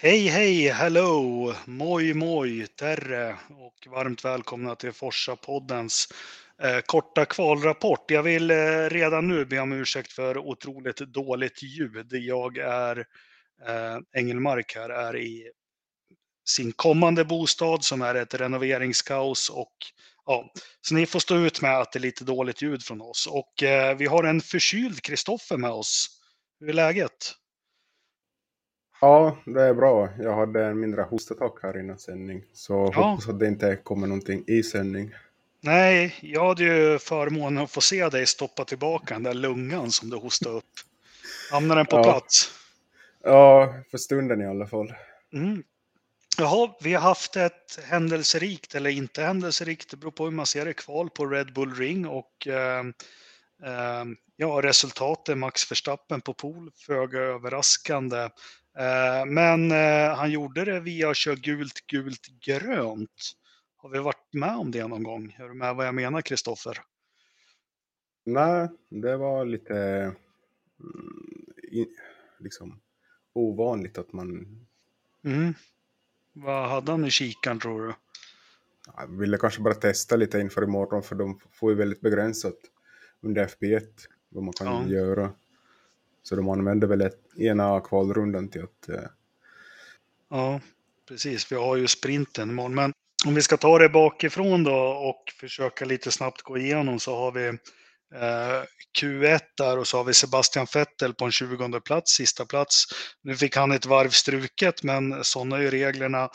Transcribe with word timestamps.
Hej, 0.00 0.28
hej, 0.28 0.68
hello, 0.68 1.54
moj, 1.66 2.14
moj, 2.14 2.66
terre 2.66 3.38
och 3.50 3.92
varmt 3.92 4.24
välkomna 4.24 4.74
till 4.74 4.92
Forsa-poddens 4.92 6.08
eh, 6.62 6.78
korta 6.86 7.24
kvalrapport. 7.24 8.10
Jag 8.10 8.22
vill 8.22 8.50
eh, 8.50 8.56
redan 8.90 9.28
nu 9.28 9.44
be 9.44 9.60
om 9.60 9.72
ursäkt 9.72 10.12
för 10.12 10.38
otroligt 10.38 10.96
dåligt 10.96 11.62
ljud. 11.62 12.12
Jag 12.12 12.58
är, 12.58 12.98
eh, 13.66 13.98
Engelmark 14.16 14.74
här, 14.76 14.90
är 14.90 15.16
i 15.16 15.50
sin 16.48 16.72
kommande 16.72 17.24
bostad 17.24 17.84
som 17.84 18.02
är 18.02 18.14
ett 18.14 18.34
renoveringskaos 18.34 19.50
och 19.50 19.76
ja, 20.26 20.52
så 20.80 20.94
ni 20.94 21.06
får 21.06 21.20
stå 21.20 21.36
ut 21.36 21.62
med 21.62 21.78
att 21.78 21.92
det 21.92 21.98
är 21.98 22.00
lite 22.00 22.24
dåligt 22.24 22.62
ljud 22.62 22.82
från 22.82 23.00
oss. 23.00 23.26
Och 23.26 23.62
eh, 23.62 23.96
vi 23.96 24.06
har 24.06 24.24
en 24.24 24.40
förkyld 24.40 25.02
Kristoffer 25.02 25.56
med 25.56 25.70
oss. 25.70 26.20
Hur 26.60 26.68
är 26.68 26.72
läget? 26.72 27.34
Ja, 29.00 29.36
det 29.44 29.62
är 29.62 29.74
bra. 29.74 30.08
Jag 30.18 30.34
hade 30.36 30.64
en 30.64 30.80
mindre 30.80 31.02
hostattack 31.02 31.52
här 31.62 31.78
innan 31.80 31.98
sändning. 31.98 32.42
Så 32.52 32.92
Ja. 32.94 33.02
hoppas 33.10 33.28
att 33.28 33.38
det 33.38 33.46
inte 33.46 33.76
kommer 33.76 34.06
någonting 34.06 34.44
i 34.46 34.62
sändning. 34.62 35.14
Nej, 35.60 36.14
jag 36.22 36.48
hade 36.48 36.64
ju 36.64 36.98
förmånen 36.98 37.64
att 37.64 37.70
få 37.70 37.80
se 37.80 38.08
dig 38.08 38.26
stoppa 38.26 38.64
tillbaka 38.64 39.14
den 39.14 39.22
där 39.22 39.34
lungan 39.34 39.90
som 39.90 40.10
du 40.10 40.16
hostade 40.16 40.56
upp. 40.56 40.64
Hamnar 41.50 41.76
den 41.76 41.86
på 41.86 41.96
Ja. 41.96 42.02
plats? 42.02 42.52
Ja, 43.24 43.74
för 43.90 43.98
stunden 43.98 44.40
i 44.40 44.46
alla 44.46 44.66
fall. 44.66 44.92
Mm. 45.32 45.62
Jaha, 46.38 46.70
vi 46.80 46.94
har 46.94 47.00
haft 47.00 47.36
ett 47.36 47.78
händelserikt 47.84 48.74
eller 48.74 48.90
inte 48.90 49.22
händelserikt, 49.22 49.90
det 49.90 49.96
beror 49.96 50.10
på 50.10 50.24
hur 50.24 50.30
man 50.30 50.46
ser 50.46 50.64
det, 50.64 50.72
kval 50.74 51.10
på 51.10 51.26
Red 51.26 51.52
Bull 51.52 51.74
Ring 51.74 52.06
och 52.06 52.46
eh, 52.46 52.80
eh, 53.64 54.04
ja, 54.36 54.60
resultatet 54.62 55.38
Max 55.38 55.70
Verstappen 55.70 56.20
på 56.20 56.34
pool, 56.34 56.70
föga 56.86 57.18
överraskande. 57.18 58.28
Eh, 58.78 59.26
men 59.26 59.70
eh, 59.72 60.16
han 60.16 60.30
gjorde 60.30 60.64
det 60.64 60.80
via 60.80 61.10
att 61.10 61.16
köra 61.16 61.34
gult, 61.34 61.86
gult, 61.86 62.26
grönt. 62.40 63.32
Har 63.76 63.88
vi 63.88 63.98
varit 63.98 64.32
med 64.32 64.56
om 64.56 64.70
det 64.70 64.86
någon 64.86 65.02
gång? 65.02 65.36
Är 65.38 65.48
du 65.48 65.54
med 65.54 65.74
vad 65.76 65.86
jag 65.86 65.94
menar, 65.94 66.22
Kristoffer? 66.22 66.78
Nej, 68.24 68.68
det 68.88 69.16
var 69.16 69.44
lite 69.44 69.76
mm, 70.80 71.88
liksom 72.38 72.80
ovanligt 73.32 73.98
att 73.98 74.12
man 74.12 74.46
Mm. 75.24 75.54
Vad 76.32 76.68
hade 76.70 76.90
han 76.92 77.04
i 77.04 77.10
kikaren 77.10 77.58
tror 77.60 77.86
du? 77.86 77.94
ja, 78.96 79.06
ville 79.08 79.38
kanske 79.38 79.60
bara 79.62 79.74
testa 79.74 80.16
lite 80.16 80.38
inför 80.40 80.62
imorgon 80.64 81.02
för 81.02 81.14
de 81.16 81.40
får 81.52 81.70
ju 81.70 81.76
väldigt 81.76 82.00
begränsat 82.00 82.56
under 83.20 83.46
FP1 83.46 83.82
vad 84.28 84.44
man 84.44 84.52
kan 84.52 84.66
Ja. 84.66 84.88
göra. 84.88 85.32
Så 86.28 86.36
de 86.36 86.48
använde 86.48 86.86
väl 86.86 87.00
ett, 87.00 87.36
ena 87.38 87.80
kvalrundan 87.80 88.48
till 88.48 88.62
att 88.62 88.88
eh, 88.88 89.10
Ja, 90.30 90.60
precis. 91.08 91.52
Vi 91.52 91.56
har 91.56 91.76
ju 91.76 91.88
sprinten 91.88 92.50
imorgon. 92.50 92.74
Men 92.74 92.92
om 93.26 93.34
vi 93.34 93.42
ska 93.42 93.56
ta 93.56 93.78
det 93.78 93.88
bakifrån 93.88 94.64
då 94.64 94.76
och 94.86 95.22
försöka 95.40 95.84
lite 95.84 96.10
snabbt 96.10 96.42
gå 96.42 96.58
igenom 96.58 97.00
så 97.00 97.16
har 97.16 97.32
vi 97.32 97.46
eh, 98.14 98.62
Q1 99.00 99.40
där 99.56 99.78
och 99.78 99.86
så 99.86 99.96
har 99.96 100.04
vi 100.04 100.14
Sebastian 100.14 100.66
Vettel 100.74 101.14
på 101.14 101.24
en 101.24 101.32
20 101.32 101.80
plats, 101.80 102.12
sista 102.12 102.46
plats. 102.46 102.84
Nu 103.22 103.36
fick 103.36 103.56
han 103.56 103.72
ett 103.72 103.86
varv 103.86 104.10
struket, 104.10 104.82
men 104.82 105.24
sådana 105.24 105.56
är 105.56 105.60
ju 105.60 105.70
reglerna. 105.70 106.30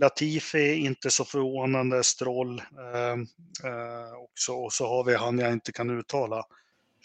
Latifi, 0.00 0.74
inte 0.74 1.10
så 1.10 1.24
förvånande, 1.24 2.04
Stroll 2.04 2.58
eh, 2.58 3.12
eh, 3.70 4.14
också. 4.18 4.52
Och 4.52 4.72
så 4.72 4.86
har 4.88 5.04
vi 5.04 5.14
han 5.14 5.38
jag 5.38 5.52
inte 5.52 5.72
kan 5.72 5.98
uttala, 5.98 6.42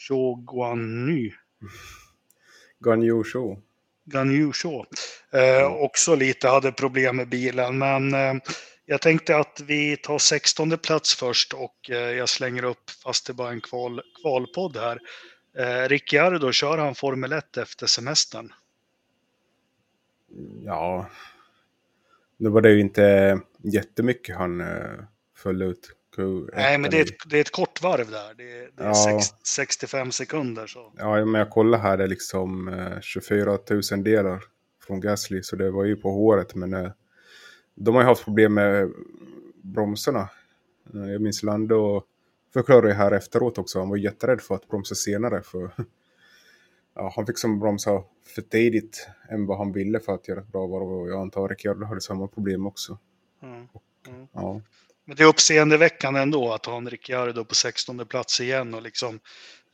Shoguany. 0.07 1.31
Ganyu 2.81 3.24
Show. 3.24 3.62
Ganyu 4.06 4.53
Shaw. 4.53 4.86
Eh, 5.34 5.74
också 5.74 6.16
lite 6.16 6.47
hade 6.47 6.72
problem 6.72 7.16
med 7.16 7.30
bilen, 7.30 7.78
men 7.78 8.14
eh, 8.14 8.34
jag 8.86 9.02
tänkte 9.02 9.38
att 9.38 9.62
vi 9.68 9.97
tar 9.97 10.18
16 10.18 10.78
plats 10.78 11.16
först 11.16 11.53
och 11.53 11.90
eh, 11.90 11.97
jag 11.97 12.30
slänger 12.30 12.64
upp, 12.64 12.90
fast 13.03 13.28
det 13.28 13.34
bara 13.34 13.47
är 13.47 13.53
en 13.53 13.62
kval, 13.62 14.02
kvalpodd 14.22 14.78
här. 14.78 15.00
Eh, 15.58 15.90
Ricciardo, 15.90 16.52
kör 16.52 16.78
han 16.78 16.96
Formel 16.96 17.34
1 17.34 17.58
efter 17.58 17.88
semestern? 17.88 18.53
Ja, 20.66 21.09
nu 22.38 22.50
var 22.50 22.62
det 22.62 22.72
ju 22.72 22.80
inte 22.80 23.40
jättemycket 23.58 24.36
han 24.36 24.62
uh, 24.62 25.03
föll 25.38 25.62
ut. 25.62 25.92
Q1 26.18 26.50
Nej, 26.56 26.78
men 26.78 26.92
det 26.92 26.98
är, 26.98 27.02
ett, 27.02 27.30
det 27.30 27.38
är 27.38 27.42
ett 27.42 27.52
kort 27.52 27.82
varv 27.82 28.12
där. 28.12 28.34
Det, 28.38 28.44
är- 28.60 28.70
det 28.76 28.84
är 28.84 28.88
Ja. 28.88 28.94
sex, 29.22 29.26
65 29.44 30.12
sekunder. 30.12 30.68
Så. 30.68 30.94
Ja, 30.98 31.26
men 31.26 31.40
jag 31.40 31.50
kollar 31.50 31.78
här, 31.80 31.98
det 31.98 32.04
är 32.04 32.08
liksom 32.08 32.68
eh, 32.68 33.00
24 33.02 33.58
000 33.92 34.04
delar 34.04 34.44
från 34.88 35.00
Gasly, 35.00 35.44
så 35.44 35.56
det 35.56 35.72
var 35.72 35.84
ju 35.84 35.96
på 35.96 36.12
håret. 36.12 36.56
Men 36.56 36.74
eh, 36.74 36.92
de 37.76 37.96
har 37.96 38.02
ju 38.02 38.08
haft 38.08 38.24
problem 38.24 38.54
med 38.54 38.92
bromsarna. 39.62 40.30
Eh, 40.94 41.12
jag 41.12 41.22
minns 41.22 41.44
Lando 41.44 42.04
förklarade 42.54 42.88
ju 42.88 42.94
här 42.94 43.12
efteråt 43.12 43.58
också, 43.58 43.80
han 43.80 43.90
var 43.90 43.98
jätterädd 43.98 44.42
för 44.42 44.56
att 44.56 44.68
bromsa 44.68 44.96
senare. 44.96 45.42
För 45.44 45.72
ja, 46.96 47.14
han 47.16 47.26
fick 47.26 47.38
som 47.38 47.60
bromsa 47.60 48.04
för 48.36 48.42
tidigt 48.42 49.08
än 49.30 49.46
vad 49.46 49.58
han 49.58 49.72
ville 49.72 50.00
för 50.00 50.14
att 50.14 50.28
göra 50.28 50.40
ett 50.40 50.52
bra 50.52 50.68
varv. 50.68 50.92
Och 50.92 51.10
jag 51.10 51.22
antar 51.22 51.46
att 51.46 51.52
Ricciardo 51.52 51.86
hade 51.86 52.02
samma 52.02 52.28
problem 52.28 52.68
också. 52.68 52.98
Mm. 53.44 53.56
Mm. 54.08 54.28
Ja. 54.34 54.62
Men 55.06 55.16
det 55.16 55.23
är 55.23 55.28
uppseendeväckande 55.28 56.19
ändå 56.19 56.53
att 56.53 56.66
ha 56.66 56.78
en 56.78 56.89
Ricciardo 56.89 57.45
på 57.45 57.56
16 57.56 58.06
plats 58.07 58.41
igen 58.41 58.73
och 58.73 58.81
liksom 58.81 59.19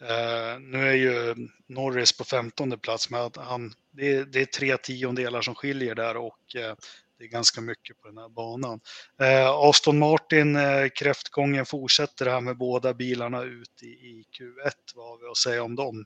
eh, 0.01 0.59
nu 0.59 0.88
är 0.89 0.93
ju 0.93 1.35
Norris 1.67 2.17
på 2.17 2.23
15 2.23 2.79
plats 2.79 3.09
men 3.09 3.21
att 3.21 3.38
han, 3.38 3.73
det, 3.91 4.13
är, 4.13 4.25
det 4.25 4.41
är 4.41 4.45
tre 4.45 4.77
tiondelar 4.77 5.41
som 5.41 5.55
skiljer 5.55 5.95
där 5.95 6.17
och 6.17 6.55
eh, 6.55 6.75
det 7.19 7.23
är 7.23 7.27
ganska 7.27 7.61
mycket 7.61 8.01
på 8.01 8.07
den 8.07 8.17
här 8.17 8.29
banan. 8.29 8.79
Eh, 9.21 9.49
Aston 9.49 9.99
Martin, 9.99 10.55
eh, 10.55 10.88
kräftgången 10.95 11.65
fortsätter 11.65 12.25
här 12.25 12.41
med 12.41 12.57
båda 12.57 12.94
bilarna 12.94 13.44
ut 13.44 13.83
i, 13.83 13.85
i 13.85 14.25
Q1. 14.39 14.71
Vad 14.95 15.05
har 15.07 15.17
vi 15.17 15.27
att 15.31 15.38
säga 15.38 15.63
om 15.63 15.75
dem? 15.75 16.05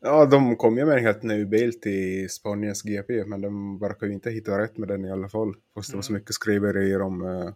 ja, 0.00 0.26
de 0.26 0.56
kom 0.56 0.78
ju 0.78 0.84
med 0.84 0.98
en 0.98 1.04
helt 1.04 1.22
ny 1.22 1.44
bil 1.44 1.80
till 1.80 2.30
Spaniens 2.30 2.82
GP, 2.82 3.24
men 3.24 3.40
de 3.40 3.78
verkar 3.78 4.06
ju 4.06 4.12
inte 4.12 4.30
hitta 4.30 4.58
rätt 4.58 4.76
med 4.78 4.88
den 4.88 5.04
i 5.04 5.10
alla 5.10 5.28
fall. 5.28 5.54
Fast 5.74 5.90
det 5.90 5.96
var 5.96 6.02
så 6.02 6.12
Mm. 6.12 6.20
mycket 6.20 6.34
skriverier 6.34 7.02
om 7.02 7.22
eh, 7.22 7.52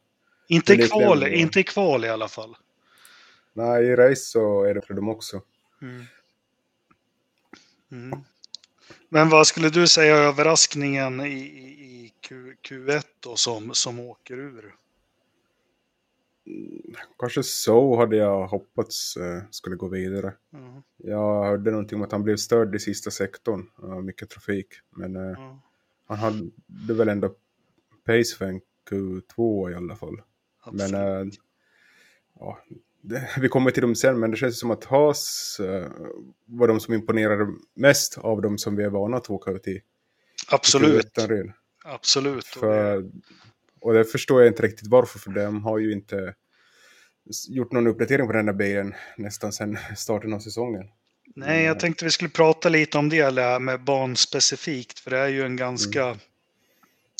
Inte 0.50 0.74
i 0.74 0.88
kval, 0.88 1.26
inte 1.26 1.60
i 1.60 1.64
kval 1.64 2.04
i 2.04 2.08
alla 2.08 2.28
fall. 2.28 2.56
Nej, 3.52 3.84
i 3.84 3.96
race 3.96 4.22
så 4.22 4.64
är 4.64 4.74
det 4.74 4.82
för 4.82 4.94
dem 4.94 5.08
också. 5.08 5.42
Mm. 5.82 6.04
Mm. 7.92 8.20
Men 9.08 9.28
vad 9.28 9.46
skulle 9.46 9.70
du 9.70 9.88
säga 9.88 10.16
är 10.16 10.22
överraskningen 10.22 11.20
i, 11.20 11.32
i, 11.32 12.12
Q, 12.20 12.54
Q1 12.68 13.04
då 13.20 13.36
som, 13.36 13.74
som 13.74 14.00
åker 14.00 14.34
ur? 14.38 14.74
Kanske 17.18 17.42
så 17.42 17.96
hade 17.96 18.16
jag 18.16 18.46
hoppats 18.46 19.16
eh, 19.16 19.42
skulle 19.50 19.76
gå 19.76 19.88
vidare. 19.88 20.32
Ja, 20.50 20.82
Jag 20.96 21.44
hörde 21.44 21.70
någonting 21.70 21.98
om 21.98 22.04
att 22.04 22.12
han 22.12 22.22
blev 22.22 22.36
störd 22.36 22.74
i 22.74 22.78
sista 22.78 23.10
sektorn. 23.10 23.66
Mycket 24.04 24.30
trafik. 24.30 24.68
Men 24.90 25.16
eh, 25.16 25.22
ja, 25.38 25.60
han 26.06 26.18
hade 26.18 26.94
väl 26.94 27.08
ändå 27.08 27.28
pace 28.04 28.36
för 28.38 28.44
en 28.44 28.60
Q2 28.90 29.70
i 29.70 29.74
alla 29.74 29.96
fall. 29.96 30.22
Absolut. 30.60 30.92
Men 30.92 31.26
eh, 31.26 31.32
ja, 32.40 32.58
det, 33.00 33.30
vi 33.40 33.48
kommer 33.48 33.70
till 33.70 33.82
dem 33.82 33.94
sen, 33.94 34.20
men 34.20 34.30
det 34.30 34.36
känns 34.36 34.58
som 34.58 34.70
att 34.70 34.84
Haas 34.84 35.60
eh, 35.60 35.90
var 36.44 36.68
de 36.68 36.80
som 36.80 36.94
imponerade 36.94 37.46
mest 37.74 38.18
av 38.18 38.42
dem 38.42 38.58
som 38.58 38.76
vi 38.76 38.84
är 38.84 38.90
vana 38.90 39.16
att 39.16 39.30
åka 39.30 39.50
ut 39.50 39.68
i. 39.68 39.82
absolut. 40.48 41.16
Q1 41.16 41.28
redan. 41.28 41.52
Absolut. 41.84 42.46
För, 42.46 43.10
och 43.80 43.94
det 43.94 44.04
förstår 44.04 44.40
jag 44.40 44.50
inte 44.50 44.62
riktigt 44.62 44.88
varför, 44.88 45.18
för 45.18 45.30
de 45.30 45.64
har 45.64 45.78
ju 45.78 45.92
inte 45.92 46.34
gjort 47.48 47.72
någon 47.72 47.86
uppdatering 47.86 48.26
på 48.26 48.32
den 48.32 48.48
här 48.48 48.54
bilen 48.54 48.94
nästan 49.16 49.52
sedan 49.52 49.78
starten 49.96 50.32
av 50.32 50.38
säsongen. 50.38 50.84
nej, 51.34 51.64
jag 51.64 51.80
tänkte 51.80 52.04
vi 52.04 52.10
skulle 52.10 52.30
prata 52.30 52.68
lite 52.68 52.98
om 52.98 53.08
det 53.08 53.18
eller 53.18 53.58
med 53.58 53.84
banspecifikt, 53.84 54.98
för 54.98 55.10
det 55.10 55.18
är 55.18 55.28
ju 55.28 55.42
en 55.42 55.56
ganska, 55.56 56.16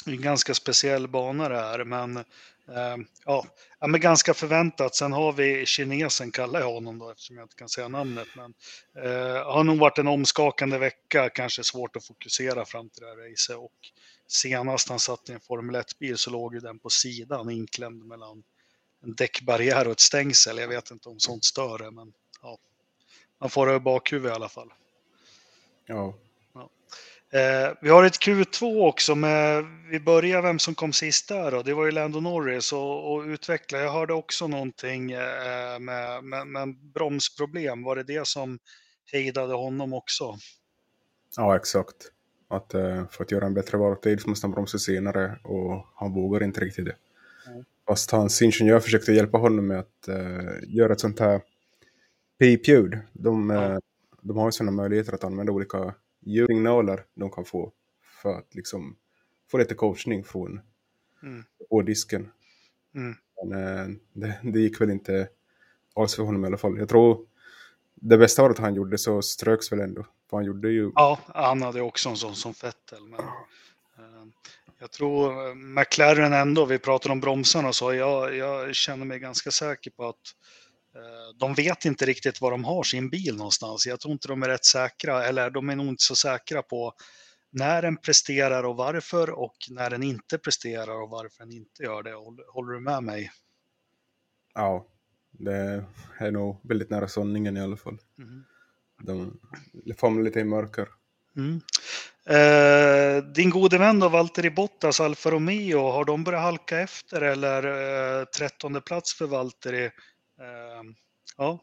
en 0.06 0.20
ganska 0.20 0.55
speciell 0.55 1.09
bana 1.09 1.49
det 1.49 1.61
här. 1.61 1.85
Men 1.85 2.25
Ehm, 2.76 3.06
ja, 3.25 3.46
men 3.87 4.00
ganska 4.00 4.34
förväntat. 4.34 4.94
Sen 4.94 5.12
har 5.12 5.32
vi 5.32 5.67
kinesen, 5.67 6.31
kallar 6.31 6.61
jag 6.61 6.72
honom 6.72 6.99
då 6.99 7.11
eftersom 7.11 7.37
jag 7.37 7.44
inte 7.44 7.56
kan 7.56 7.69
säga 7.69 7.88
namnet. 7.88 8.28
Men 8.37 8.55
eh, 9.05 9.44
har 9.44 9.64
nog 9.64 9.78
varit 9.78 9.99
en 9.99 10.08
omskakande 10.08 10.78
vecka, 10.78 11.31
kanske 11.31 11.64
svårt 11.64 11.96
att 11.96 12.06
fokusera 12.06 12.64
fram 12.64 12.88
till 12.88 13.02
det 13.02 13.08
här 13.08 13.31
racet. 13.31 13.56
Och 13.56 13.72
senast 14.28 14.88
han 14.88 14.99
satt 14.99 15.31
i 15.31 15.32
en 15.32 15.40
Formel 15.40 15.76
1-bil 15.76 16.19
så 16.19 16.31
låg 16.31 16.55
ju 16.55 16.61
den 16.61 16.78
på 16.78 16.90
sidan 16.90 17.50
inklämd 17.50 18.05
mellan 18.06 18.43
en 19.02 19.14
däckbarriär 19.14 19.87
och 19.87 19.93
ett 19.93 20.00
stängsel. 20.00 20.58
Jag 20.58 20.69
vet 20.69 20.90
inte 20.90 21.08
om 21.08 21.20
sånt 21.20 21.44
stör 21.44 21.78
det, 21.78 21.90
men 21.90 22.12
ja. 22.43 22.58
Man 23.38 23.50
får 23.50 23.67
det 23.67 23.75
i 23.75 23.81
bakhuvudet 23.81 24.32
i 24.32 24.34
alla 24.34 24.49
fall. 24.49 24.72
Ja, 25.87 26.14
Eh, 27.32 27.73
vi 27.81 27.91
har 27.91 28.05
ett 28.05 28.23
Q2 28.23 28.88
också 28.88 29.15
med, 29.15 29.65
vi 29.91 30.00
börjar 30.00 30.43
vem 30.43 30.59
som 30.59 30.75
kom 30.75 30.93
sist 30.93 31.29
där 31.29 31.50
då. 31.50 31.62
Det 31.62 31.75
var 31.75 31.85
ju 31.85 31.91
Lando 31.91 32.21
Norris 32.21 32.73
och, 32.73 33.12
och 33.12 33.25
utveckla. 33.25 33.79
Jag 33.79 33.93
hörde 33.93 34.12
också 34.12 34.49
någonting 34.49 35.12
eh, 35.12 35.79
med, 35.81 36.25
med, 36.25 36.47
med 36.47 36.77
bromsproblem. 36.94 37.82
Var 37.82 37.97
det 37.97 38.03
det 38.03 38.27
som 38.27 38.59
hejdade 39.12 39.55
honom 39.55 39.93
också? 39.93 40.37
ja 41.37 41.56
exakt. 41.56 41.97
Att 42.49 42.75
uh, 42.75 43.09
för 43.11 43.25
att 43.25 43.31
göra 43.31 43.47
en 43.47 43.55
bättre 43.55 43.79
varvtid 43.79 44.21
så 44.21 44.29
måste 44.29 44.47
han 44.47 44.53
bromsa 44.53 44.79
senare 44.79 45.38
och 45.44 45.87
han 45.94 46.12
vågar 46.12 46.43
inte 46.43 46.61
riktigt 46.61 46.85
det. 46.85 46.97
Mm. 47.47 47.65
Fast 47.87 48.11
hans 48.11 48.43
ingenjör 48.43 48.81
försökte 48.81 49.12
hjälpa 49.12 49.38
honom 49.38 49.67
med 49.67 49.79
att 49.79 50.09
uh, 50.09 50.50
göra 50.67 50.93
ett 50.93 51.00
sånt 51.00 51.21
här 51.21 51.41
pipljud. 52.38 52.99
De, 53.12 53.50
ja. 53.50 53.69
uh, 53.69 53.79
de 54.21 54.37
har 54.37 54.47
ju 54.47 54.53
sådana 54.53 54.73
möjligheter 54.73 55.12
att 55.12 55.25
använda 55.25 55.53
olika 55.53 55.94
ljudsignaler 56.20 57.05
de 57.14 57.31
kan 57.31 57.44
få 57.44 57.72
för 58.22 58.38
att 58.38 58.55
liksom 58.55 58.96
få 59.50 59.58
lite 59.58 59.75
coachning 59.75 60.25
från 60.25 60.61
mm. 61.22 61.44
på 61.70 61.82
disken. 61.82 62.31
Mm. 62.94 63.17
Men 63.44 64.00
det, 64.12 64.40
det 64.43 64.61
gick 64.61 64.81
väl 64.81 64.90
inte 64.90 65.28
alls 65.94 66.17
för 66.17 66.22
honom 66.22 66.44
i 66.44 66.46
alla 66.46 66.58
fall. 66.58 66.78
Jag 66.78 66.88
tror 66.88 67.26
det 67.94 68.19
bästa 68.19 68.43
året 68.43 68.58
han 68.58 68.75
gjorde 68.75 68.99
så 68.99 69.22
ströks 69.22 69.72
väl 69.72 69.81
ändå. 69.81 70.06
För 70.31 70.37
han 70.37 70.46
gjorde 70.46 70.70
ju... 70.70 70.93
Ja, 70.94 71.19
han 71.26 71.62
hade 71.62 71.81
också 71.81 72.08
en 72.08 72.17
sån 72.17 72.34
som 72.34 72.55
Fettel. 72.55 73.02
Men, 73.02 73.20
eh, 73.20 74.26
jag 74.78 74.90
tror 74.90 75.49
eh, 75.49 75.55
McLaren 75.55 76.32
ändå, 76.32 76.64
vi 76.64 76.78
pratar 76.78 77.11
om 77.11 77.20
bromsarna 77.20 77.69
och 77.69 77.75
så, 77.75 77.94
jag, 77.94 78.37
jag 78.37 78.75
känner 78.75 79.05
mig 79.05 79.19
ganska 79.19 79.50
säker 79.50 79.90
på 79.90 80.08
att 80.08 80.14
eh, 80.14 80.60
de 81.35 81.55
vet 81.55 81.85
inte 81.85 82.07
riktigt 82.07 82.41
var 82.41 82.51
de 82.51 82.65
har 82.65 82.83
sin 82.83 83.11
bil 83.11 83.37
någonstans. 83.37 83.87
Jag 83.87 84.01
tror 84.01 84.13
inte 84.13 84.29
de 84.29 84.43
är 84.43 84.49
rätt 84.49 84.65
säkra, 84.65 85.25
eller 85.25 85.51
de 85.51 85.71
är 85.71 85.77
nog 85.77 85.87
inte 85.87 86.05
så 86.05 86.17
säkra 86.17 86.63
på 86.63 86.95
när 87.53 87.83
den 87.83 87.97
presterar 87.97 88.63
och 88.63 88.77
varför 88.77 89.31
och 89.31 89.57
när 89.71 89.91
den 89.91 90.03
inte 90.03 90.39
presterar 90.39 91.03
och 91.03 91.11
varför 91.11 91.45
den 91.45 91.53
inte 91.53 91.83
gör 91.83 92.03
det. 92.03 92.13
Håller 92.53 92.73
du 92.73 92.81
med 92.81 93.03
mig? 93.03 93.31
Ja, 94.55 94.87
det 95.31 95.85
är 96.19 96.31
nog 96.31 96.61
väldigt 96.63 96.91
nära 96.91 97.09
sanningen 97.09 97.57
i 97.57 97.61
alla 97.61 97.77
fall. 97.77 97.99
Mm. 98.19 98.45
De 99.03 99.41
famlar 99.97 100.23
lite 100.23 100.41
i 100.41 100.45
mörker. 100.45 100.89
Mm. 101.37 101.61
Eh, 102.27 103.25
din 103.25 103.51
gode 103.51 103.79
vän 103.79 104.01
då, 104.01 104.09
Valtteri 104.09 104.51
Bottas, 104.51 105.01
Alfa 105.01 105.31
Romeo, 105.31 105.91
har 105.91 106.05
de 106.05 106.25
börjat 106.25 106.43
halka 106.43 106.81
efter 106.81 107.21
eller 107.21 107.65
eh, 108.21 108.25
trettonde 108.25 108.81
plats 108.81 109.15
för 109.15 109.27
Valtteri? 109.27 109.91
Eh, 110.41 110.83
ja. 111.37 111.59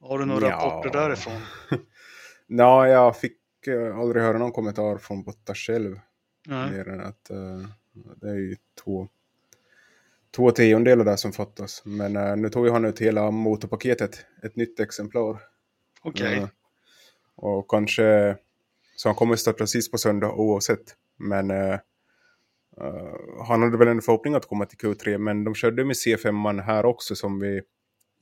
Har 0.00 0.18
du 0.18 0.24
några 0.24 0.48
ja. 0.48 0.56
rapporter 0.56 0.90
därifrån? 0.90 1.40
Nej, 2.46 2.90
jag 2.90 3.16
fick 3.16 3.38
uh, 3.68 3.98
aldrig 3.98 4.22
höra 4.22 4.38
någon 4.38 4.52
kommentar 4.52 4.98
från 4.98 5.22
Bottas 5.22 5.58
själv. 5.58 6.00
Nej. 6.46 6.70
Mer 6.70 6.88
än 6.88 7.00
att 7.00 7.30
uh, 7.30 7.66
det 7.92 8.28
är 8.28 8.34
ju 8.34 8.56
två 8.84 9.08
två 10.36 10.50
tiondelar 10.50 11.04
där 11.04 11.16
som 11.16 11.32
fattas. 11.32 11.82
Men 11.84 12.16
uh, 12.16 12.36
nu 12.36 12.48
tog 12.48 12.68
han 12.68 12.84
ut 12.84 13.00
hela 13.00 13.30
motorpaketet, 13.30 14.26
ett 14.42 14.56
nytt 14.56 14.80
exemplar. 14.80 15.42
Okej. 16.02 16.26
Okay. 16.26 16.38
Uh, 16.38 16.48
och 17.36 17.70
kanske, 17.70 18.36
så 18.96 19.08
han 19.08 19.16
kommer 19.16 19.36
starta 19.36 19.66
sist 19.66 19.92
på 19.92 19.98
söndag 19.98 20.32
oavsett. 20.32 20.96
Men 21.16 21.50
uh, 22.80 23.44
han 23.48 23.62
hade 23.62 23.76
väl 23.76 23.88
en 23.88 24.02
förhoppning 24.02 24.34
att 24.34 24.46
komma 24.46 24.66
till 24.66 24.78
Q3, 24.78 25.18
men 25.18 25.44
de 25.44 25.54
körde 25.54 25.84
med 25.84 25.96
C5 25.96 26.62
här 26.62 26.84
också 26.86 27.16
som 27.16 27.40
vi 27.40 27.62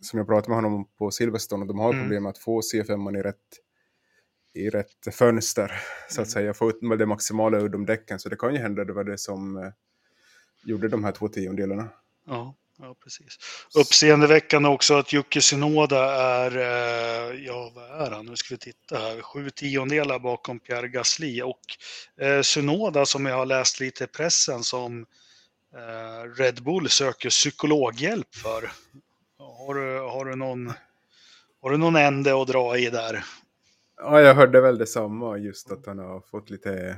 som 0.00 0.18
jag 0.18 0.26
pratade 0.26 0.48
med 0.48 0.56
honom 0.56 0.88
på 0.98 1.10
Silverstone 1.10 1.62
och 1.62 1.68
de 1.68 1.78
har 1.78 1.92
mm. 1.92 2.02
problem 2.02 2.22
med 2.22 2.30
att 2.30 2.38
få 2.38 2.60
C5 2.60 3.18
i 3.18 3.22
rätt 3.22 3.36
i 4.54 4.70
rätt 4.70 5.14
fönster 5.14 5.72
så 6.08 6.20
att 6.20 6.26
mm. 6.26 6.30
säga, 6.30 6.54
få 6.54 6.68
ut 6.68 6.82
med 6.82 6.98
det 6.98 7.06
maximala 7.06 7.58
ur 7.58 7.68
de 7.68 7.86
däcken. 7.86 8.18
Så 8.18 8.28
det 8.28 8.36
kan 8.36 8.54
ju 8.54 8.60
hända 8.60 8.84
det 8.84 8.92
var 8.92 9.04
det 9.04 9.18
som 9.18 9.72
gjorde 10.64 10.88
de 10.88 11.04
här 11.04 11.12
två 11.12 11.28
tiondelarna. 11.28 11.88
Ja, 12.26 12.54
ja 12.82 12.94
precis. 13.04 13.38
Uppseendeväckande 13.78 14.68
också 14.68 14.94
att 14.94 15.12
Jocke 15.12 15.40
Synoda 15.40 16.14
är, 16.14 16.56
eh, 16.56 17.44
ja 17.46 17.72
vad 17.74 18.06
är 18.06 18.10
han, 18.10 18.26
nu 18.26 18.36
ska 18.36 18.54
vi 18.54 18.58
titta 18.58 18.98
här, 18.98 19.22
sju 19.22 19.50
tiondelar 19.50 20.18
bakom 20.18 20.60
Pierre 20.60 20.88
Gasly 20.88 21.42
och 21.42 21.60
eh, 22.20 22.42
Synoda 22.42 23.06
som 23.06 23.26
jag 23.26 23.36
har 23.36 23.46
läst 23.46 23.80
lite 23.80 24.04
i 24.04 24.06
pressen 24.06 24.62
som 24.62 25.06
eh, 25.74 26.30
Red 26.38 26.62
Bull 26.62 26.88
söker 26.88 27.30
psykologhjälp 27.30 28.34
för. 28.34 28.70
Har 29.38 29.74
du, 29.74 29.98
har 30.00 30.24
du 30.24 30.36
någon 30.36 30.72
har 31.62 31.70
du 31.70 31.76
någon 31.76 31.96
ände 31.96 32.42
att 32.42 32.48
dra 32.48 32.78
i 32.78 32.90
där? 32.90 33.24
Ja, 33.96 34.20
jag 34.20 34.34
hörde 34.34 34.60
väl 34.60 34.78
detsamma, 34.78 35.38
just 35.38 35.72
att 35.72 35.86
han 35.86 35.98
har 35.98 36.20
fått 36.20 36.50
lite 36.50 36.96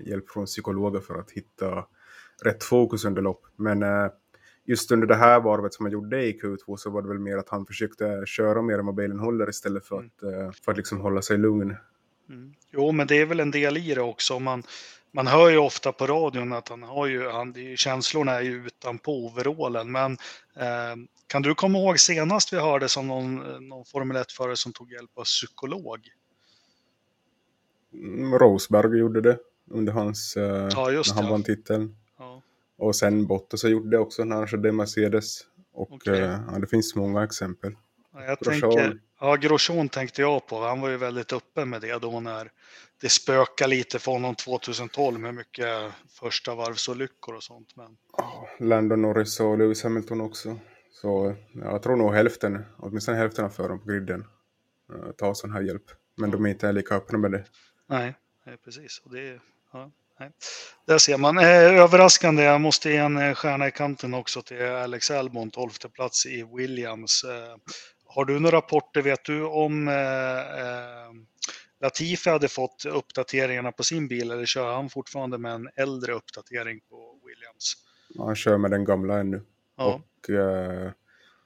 hjälp 0.00 0.30
från 0.30 0.46
psykologer 0.46 1.00
för 1.00 1.14
att 1.14 1.30
hitta 1.30 1.86
rätt 2.42 2.64
fokus 2.64 3.04
under 3.04 3.22
lopp. 3.22 3.46
Men 3.56 3.82
eh, 3.82 4.08
just 4.64 4.90
under 4.90 5.06
det 5.06 5.16
här 5.16 5.40
varvet 5.40 5.74
som 5.74 5.84
han 5.84 5.92
gjorde 5.92 6.26
i 6.26 6.40
Q2 6.40 6.76
så 6.76 6.90
var 6.90 7.02
det 7.02 7.08
väl 7.08 7.18
mer 7.18 7.36
att 7.36 7.48
han 7.48 7.66
försökte 7.66 8.22
köra 8.26 8.62
mer 8.62 8.78
än 8.78 8.86
vad 8.86 8.94
bilen 8.94 9.18
håller 9.18 9.48
istället 9.48 9.86
för 9.86 9.96
mm. 9.96 10.10
att, 10.16 10.22
mm. 10.22 10.52
för 10.52 10.72
att 10.72 10.78
liksom 10.78 11.00
hålla 11.00 11.22
sig 11.22 11.38
lugn. 11.38 11.76
Mm. 12.28 12.54
Jo, 12.70 12.92
men 12.92 13.06
det 13.06 13.20
är 13.20 13.26
väl 13.26 13.40
en 13.40 13.50
del 13.50 13.76
i 13.76 13.94
det 13.94 14.00
också. 14.00 14.38
Man, 14.38 14.62
man 15.12 15.26
hör 15.26 15.50
ju 15.50 15.58
ofta 15.58 15.92
på 15.92 16.06
radion 16.06 16.52
att 16.52 16.68
han 16.68 16.82
har 16.82 17.06
ju, 17.06 17.28
han, 17.28 17.54
känslorna 17.76 18.32
är 18.32 18.42
ju 18.42 18.66
utanpå 18.66 19.26
overallen. 19.26 19.92
Men 19.92 20.12
eh, 20.56 20.96
kan 21.26 21.42
du 21.42 21.54
komma 21.54 21.78
ihåg 21.78 22.00
senast 22.00 22.52
vi 22.52 22.58
hörde 22.58 22.88
som 22.88 23.08
någon, 23.08 23.36
någon 23.68 23.84
Formel 23.84 24.16
1-förare 24.16 24.56
som 24.56 24.72
tog 24.72 24.92
hjälp 24.92 25.18
av 25.18 25.24
psykolog? 25.24 26.00
Mm, 27.92 28.38
Rosberg 28.38 28.98
gjorde 28.98 29.20
det 29.20 29.38
under 29.70 29.92
hans, 29.92 30.36
eh, 30.36 30.42
ja, 30.44 30.88
när 30.88 31.14
han 31.14 31.24
ja. 31.24 31.30
vann 31.30 31.42
titeln. 31.42 31.96
Och 32.76 32.96
sen 32.96 33.26
Bottas 33.26 33.62
har 33.62 33.70
gjort 33.70 33.90
det 33.90 33.98
också 33.98 34.24
när 34.24 34.36
han 34.36 34.46
körde 34.46 34.72
Mercedes. 34.72 35.40
Och 35.72 35.92
okay. 35.92 36.20
eh, 36.20 36.40
ja, 36.52 36.58
det 36.58 36.66
finns 36.66 36.94
många 36.94 37.24
exempel. 37.24 37.76
Ja, 38.12 38.24
jag 38.24 38.40
tänker, 38.40 39.00
ja, 39.20 39.36
Grosjean 39.36 39.88
tänkte 39.88 40.22
jag 40.22 40.46
på. 40.46 40.60
Han 40.60 40.80
var 40.80 40.88
ju 40.88 40.96
väldigt 40.96 41.32
öppen 41.32 41.70
med 41.70 41.80
det 41.80 41.98
då 41.98 42.20
när 42.20 42.50
det 43.00 43.08
spökade 43.08 43.70
lite 43.70 43.98
för 43.98 44.12
honom 44.12 44.34
2012 44.34 45.20
med 45.20 45.34
mycket 45.34 45.92
första 46.08 46.54
varvsolyckor 46.54 47.34
och 47.34 47.42
sånt. 47.42 47.76
Men... 47.76 47.96
Landon 48.68 49.02
Norris 49.02 49.40
och 49.40 49.58
Lewis 49.58 49.82
Hamilton 49.82 50.20
också. 50.20 50.58
Så 50.92 51.34
jag 51.52 51.82
tror 51.82 51.96
nog 51.96 52.14
hälften, 52.14 52.64
åtminstone 52.76 53.16
hälften 53.16 53.44
av 53.44 53.48
förarna 53.48 53.78
på 53.78 53.88
griden 53.88 54.24
uh, 54.92 55.10
tar 55.10 55.34
sån 55.34 55.52
här 55.52 55.62
hjälp. 55.62 55.84
Men 56.16 56.30
de 56.30 56.46
är 56.46 56.50
inte 56.50 56.72
lika 56.72 56.94
öppna 56.94 57.18
med 57.18 57.32
det. 57.32 57.44
Nej, 57.86 58.14
nej 58.44 58.56
precis. 58.64 59.02
Och 59.04 59.12
det, 59.12 59.40
ja, 59.72 59.90
Nej. 60.20 60.30
Där 60.86 60.98
ser 60.98 61.18
man. 61.18 61.38
Eh, 61.38 61.80
överraskande, 61.82 62.42
jag 62.42 62.60
måste 62.60 62.90
ge 62.90 62.96
en 62.96 63.16
eh, 63.16 63.34
stjärna 63.34 63.68
i 63.68 63.70
kanten 63.70 64.14
också 64.14 64.42
till 64.42 64.62
Alex 64.62 65.10
Albon, 65.10 65.50
12 65.50 65.70
plats 65.94 66.26
i 66.26 66.46
Williams. 66.56 67.24
Eh, 67.24 67.56
har 68.06 68.24
du 68.24 68.40
några 68.40 68.56
rapporter, 68.56 69.02
vet 69.02 69.24
du 69.24 69.42
om 69.44 69.90
Latifi 71.80 72.30
hade 72.30 72.48
fått 72.48 72.84
uppdateringarna 72.84 73.72
på 73.72 73.82
sin 73.82 74.08
bil 74.08 74.30
eller 74.30 74.46
kör 74.46 74.74
han 74.74 74.90
fortfarande 74.90 75.38
med 75.38 75.52
en 75.52 75.68
äldre 75.76 76.12
uppdatering 76.12 76.80
på 76.90 77.18
Williams? 77.26 77.74
Han 78.18 78.36
kör 78.36 78.58
med 78.58 78.70
den 78.70 78.84
gamla 78.84 79.18
ännu. 79.18 79.42
Ja. 79.76 80.02
Och 80.18 80.30
eh, 80.30 80.90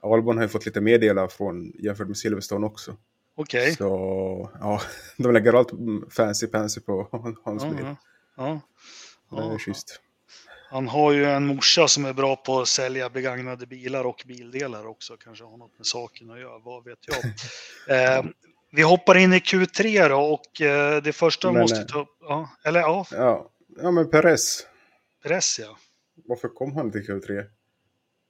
Albon 0.01 0.37
har 0.37 0.43
ju 0.43 0.49
fått 0.49 0.65
lite 0.65 0.81
mer 0.81 0.99
delar 0.99 1.27
från 1.27 1.71
jämfört 1.79 2.07
med 2.07 2.17
Silverstone 2.17 2.65
också. 2.65 2.97
Okej. 3.35 3.61
Okay. 3.61 3.75
Så 3.75 4.49
ja, 4.59 4.81
de 5.17 5.33
lägger 5.33 5.53
allt 5.53 5.71
fancy 6.09 6.47
pansy 6.47 6.81
på 6.81 7.07
hans 7.43 7.63
bil. 7.63 7.85
Ja. 8.39 8.61
Det 9.29 9.37
är 9.37 9.51
ja. 9.51 9.59
schysst. 9.59 10.01
Han 10.69 10.87
har 10.87 11.11
ju 11.11 11.25
en 11.25 11.45
morsa 11.45 11.87
som 11.87 12.05
är 12.05 12.13
bra 12.13 12.35
på 12.35 12.59
att 12.59 12.67
sälja 12.67 13.09
begagnade 13.09 13.67
bilar 13.67 14.03
och 14.03 14.23
bildelar 14.27 14.87
också. 14.87 15.17
Kanske 15.17 15.43
har 15.43 15.57
något 15.57 15.77
med 15.77 15.85
saken 15.85 16.31
att 16.31 16.39
göra, 16.39 16.59
vad 16.59 16.83
vet 16.83 16.99
jag. 17.07 17.17
eh, 18.17 18.25
vi 18.71 18.81
hoppar 18.81 19.17
in 19.17 19.33
i 19.33 19.39
Q3 19.39 20.09
då 20.09 20.19
och 20.19 20.61
eh, 20.61 21.01
det 21.01 21.13
första 21.13 21.51
vi 21.51 21.59
måste 21.59 21.83
ta 21.83 21.99
upp, 21.99 22.17
ja, 22.21 22.49
eller 22.63 22.79
ja. 22.79 23.05
ja. 23.11 23.51
Ja, 23.81 23.91
men 23.91 24.09
Perez. 24.09 24.67
Perez 25.23 25.59
ja. 25.59 25.77
Varför 26.25 26.47
kom 26.47 26.75
han 26.75 26.91
till 26.91 27.01
Q3? 27.01 27.45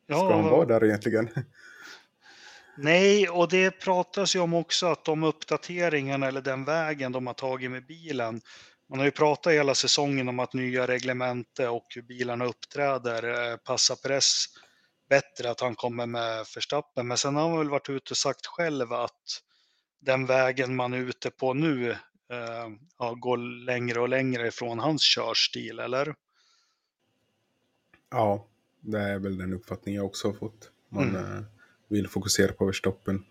Ja, 0.07 0.17
Ska 0.17 0.35
han 0.35 0.49
vara 0.49 0.65
där 0.65 0.85
egentligen? 0.85 1.29
Nej, 2.77 3.29
och 3.29 3.49
det 3.49 3.71
pratas 3.71 4.35
ju 4.35 4.39
om 4.39 4.53
också 4.53 4.87
att 4.87 5.05
de 5.05 5.23
uppdateringarna 5.23 6.27
eller 6.27 6.41
den 6.41 6.65
vägen 6.65 7.11
de 7.11 7.27
har 7.27 7.33
tagit 7.33 7.71
med 7.71 7.85
bilen 7.85 8.41
man 8.89 8.99
har 8.99 9.05
ju 9.05 9.11
pratat 9.11 9.53
hela 9.53 9.75
säsongen 9.75 10.29
om 10.29 10.39
att 10.39 10.53
nya 10.53 10.87
reglemente 10.87 11.67
och 11.67 11.85
hur 11.95 12.01
bilarna 12.01 12.45
uppträder 12.45 13.51
eh, 13.51 13.57
passar 13.57 13.95
press 13.95 14.45
bättre 15.09 15.51
att 15.51 15.61
han 15.61 15.75
kommer 15.75 16.05
med 16.05 16.47
förstappen. 16.47 17.07
Men 17.07 17.17
sen 17.17 17.35
har 17.35 17.49
han 17.49 17.57
väl 17.57 17.69
varit 17.69 17.89
ute 17.89 18.11
och 18.11 18.17
sagt 18.17 18.45
själv 18.45 18.93
att 18.93 19.41
den 19.99 20.25
vägen 20.25 20.75
man 20.75 20.93
är 20.93 20.97
ute 20.97 21.31
på 21.31 21.53
nu 21.53 21.91
eh, 21.91 22.67
ja, 22.99 23.13
går 23.13 23.37
längre 23.65 23.99
och 23.99 24.09
längre 24.09 24.47
ifrån 24.47 24.79
hans 24.79 25.01
körstil, 25.01 25.79
eller? 25.79 26.15
Ja, 28.11 28.47
det 28.81 28.99
är 28.99 29.19
väl 29.19 29.37
den 29.37 29.53
uppfattning 29.53 29.95
jag 29.95 30.05
också 30.05 30.27
har 30.27 30.33
fått. 30.33 30.71
Man 30.89 31.09
mm. 31.09 31.37
eh, 31.37 31.43
vill 31.87 32.07
fokusera 32.07 32.53
på 32.53 32.63
överstoppen. 32.63 33.25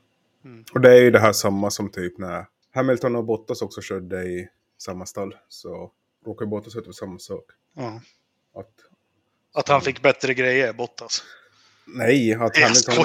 Mm. 0.45 0.65
Och 0.75 0.81
det 0.81 0.91
är 0.91 1.03
ju 1.03 1.11
det 1.11 1.21
här 1.21 1.33
samma 1.33 1.71
som 1.71 1.91
typ 1.91 2.19
när 2.19 2.47
Hamilton 2.75 3.17
och 3.17 3.25
Bottas 3.25 3.63
också 3.63 3.81
körde 3.81 4.23
i 4.23 4.49
samma 4.79 5.07
stall. 5.07 5.37
Så 5.49 5.93
råkar 6.27 6.47
Bottas 6.47 6.77
ut 6.77 6.85
för 6.85 6.93
samma 6.93 7.19
sak. 7.19 7.45
Ja. 7.75 8.01
Att, 8.55 8.75
att 9.55 9.69
han 9.69 9.81
fick 9.81 10.03
bättre 10.03 10.35
grejer, 10.35 10.73
Bottas? 10.73 11.23
Nej, 11.87 12.35
att 12.35 12.57
Hamilton... 12.59 13.05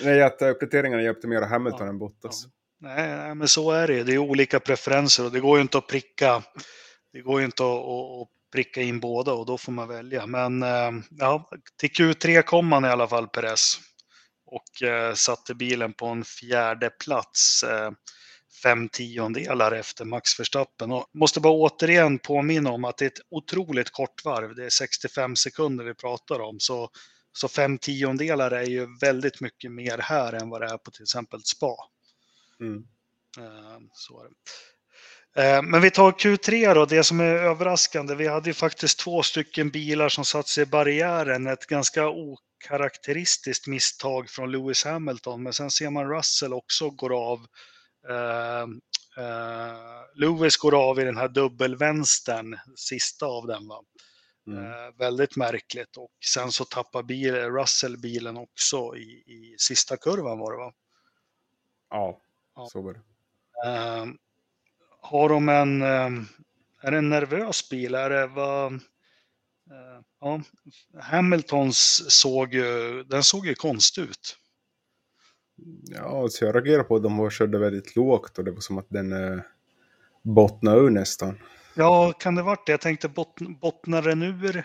Nej, 0.00 0.22
att 0.22 0.42
uppdateringarna 0.42 1.02
hjälpte 1.02 1.26
mer 1.26 1.42
Hamilton 1.42 1.80
ja. 1.80 1.88
än 1.88 1.98
Bottas. 1.98 2.46
nej, 2.80 3.34
men 3.34 3.48
så 3.48 3.70
är 3.70 3.88
det. 3.88 4.02
Det 4.02 4.14
är 4.14 4.18
olika 4.18 4.60
preferenser 4.60 5.24
och 5.24 5.32
det 5.32 5.40
går 5.40 5.58
ju 5.58 5.62
inte 5.62 5.78
att 5.78 5.86
pricka. 5.86 6.42
Det 7.12 7.20
går 7.20 7.40
ju 7.40 7.44
inte 7.44 7.62
att, 7.62 7.70
att, 7.70 8.22
att 8.22 8.28
pricka 8.52 8.82
in 8.82 9.00
båda 9.00 9.32
och 9.32 9.46
då 9.46 9.58
får 9.58 9.72
man 9.72 9.88
välja. 9.88 10.26
Men 10.26 10.62
eh, 10.62 10.90
ja, 11.10 11.50
till 11.76 11.90
Q3 11.90 12.42
kom 12.42 12.66
man 12.66 12.84
i 12.84 12.88
alla 12.88 13.08
fall 13.08 13.28
Perez 13.28 13.78
och 14.46 14.82
eh, 14.88 15.14
satte 15.14 15.54
bilen 15.54 15.92
på 15.92 16.06
en 16.06 16.24
fjärde 16.24 16.90
plats. 16.90 17.62
Eh, 17.62 17.90
fem 18.62 18.88
tiondelar 18.88 19.72
efter 19.72 20.04
Max 20.04 20.40
Verstappen. 20.40 20.92
Och 20.92 21.06
måste 21.14 21.40
bara 21.40 21.52
återigen 21.52 22.18
påminna 22.18 22.70
om 22.70 22.84
att 22.84 22.96
det 22.96 23.04
är 23.04 23.10
ett 23.10 23.26
otroligt 23.30 23.90
kort 23.90 24.24
varv. 24.24 24.54
Det 24.54 24.64
är 24.64 24.70
65 24.70 25.36
sekunder 25.36 25.84
vi 25.84 25.94
pratar 25.94 26.40
om. 26.40 26.60
Så, 26.60 26.90
så 27.32 27.48
fem 27.48 27.78
tiondelar 27.78 28.50
är 28.50 28.66
ju 28.66 28.86
väldigt 29.00 29.40
mycket 29.40 29.72
mer 29.72 29.98
här 29.98 30.32
än 30.32 30.48
vad 30.48 30.60
det 30.60 30.66
är 30.66 30.78
på 30.78 30.90
till 30.90 31.02
exempel 31.02 31.42
Spa. 31.44 31.76
Mm. 32.60 32.84
Så 33.92 34.20
är 34.20 34.24
det. 34.28 34.34
Eh, 35.38 35.62
men 35.62 35.80
vi 35.80 35.90
tar 35.90 36.12
Q3 36.12 36.74
då, 36.74 36.86
det 36.86 37.04
som 37.04 37.20
är 37.20 37.24
överraskande. 37.24 38.14
Vi 38.14 38.26
hade 38.26 38.50
ju 38.50 38.54
faktiskt 38.54 38.98
två 38.98 39.22
stycken 39.22 39.70
bilar 39.70 40.08
som 40.08 40.24
satt 40.24 40.48
sig 40.48 40.62
i 40.62 40.66
barriären. 40.66 41.46
Ett 41.46 41.66
ganska 41.66 42.08
okaraktäristiskt 42.08 43.66
misstag 43.66 44.30
från 44.30 44.52
Lewis 44.52 44.84
Hamilton, 44.84 45.42
men 45.42 45.52
sen 45.52 45.70
ser 45.70 45.90
man 45.90 46.08
Russell 46.08 46.52
också 46.52 46.90
går 46.90 47.30
av. 47.32 47.46
Uh, 48.10 48.68
uh, 49.18 50.04
Lewis 50.14 50.56
går 50.56 50.90
av 50.90 51.00
i 51.00 51.04
den 51.04 51.16
här 51.16 51.28
dubbelvänstern, 51.28 52.58
sista 52.76 53.26
av 53.26 53.46
den. 53.46 53.68
Va? 53.68 53.82
Mm. 54.46 54.64
Uh, 54.64 54.98
väldigt 54.98 55.36
märkligt 55.36 55.96
och 55.96 56.12
sen 56.32 56.52
så 56.52 56.64
tappar 56.64 57.02
bil, 57.02 57.34
Russell 57.34 57.96
bilen 57.96 58.36
också 58.36 58.96
i, 58.96 59.22
i 59.26 59.56
sista 59.58 59.96
kurvan 59.96 60.38
var 60.38 60.52
det 60.52 60.58
va? 60.58 60.72
Ja, 61.90 62.20
så 62.72 62.82
var 62.82 62.92
det 62.92 63.00
har 65.08 65.28
de 65.28 65.48
en, 65.48 65.82
ehm, 65.82 66.26
är 66.82 66.90
det 66.90 66.98
en 66.98 67.08
nervös 67.08 67.68
bil? 67.68 67.94
Är 67.94 68.10
det 68.10 68.26
vad, 68.26 68.72
eh, 68.72 70.00
ja, 70.20 70.40
Hamiltons 71.00 72.10
såg 72.20 72.54
ju, 72.54 73.02
den 73.04 73.24
såg 73.24 73.46
ju 73.46 73.54
konstig 73.54 74.02
ut. 74.02 74.36
Ja, 75.84 76.28
så 76.30 76.44
jag 76.44 76.54
reagerade 76.54 76.84
på 76.84 76.96
att 76.96 77.02
de 77.02 77.30
körde 77.30 77.58
väldigt 77.58 77.96
lågt 77.96 78.38
och 78.38 78.44
det 78.44 78.50
var 78.50 78.60
som 78.60 78.78
att 78.78 78.86
den 78.88 79.12
eh, 79.12 79.40
bottnade 80.22 80.80
ur 80.80 80.90
nästan. 80.90 81.38
Ja, 81.74 82.12
kan 82.12 82.34
det 82.34 82.42
varit 82.42 82.66
det? 82.66 82.72
Jag 82.72 82.80
tänkte 82.80 83.08
bot, 83.08 83.40
bottnar 83.60 84.02
den 84.02 84.22
ur? 84.22 84.64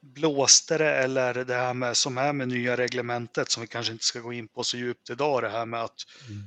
Blåste 0.00 0.78
det 0.78 0.94
eller 0.94 1.44
det 1.44 1.54
här 1.54 1.74
med 1.74 1.96
som 1.96 2.18
är 2.18 2.32
med 2.32 2.48
nya 2.48 2.76
reglementet 2.76 3.50
som 3.50 3.60
vi 3.60 3.66
kanske 3.66 3.92
inte 3.92 4.04
ska 4.04 4.20
gå 4.20 4.32
in 4.32 4.48
på 4.48 4.62
så 4.62 4.76
djupt 4.76 5.10
idag 5.10 5.42
det 5.42 5.48
här 5.48 5.66
med 5.66 5.82
att 5.82 5.96
mm 6.28 6.42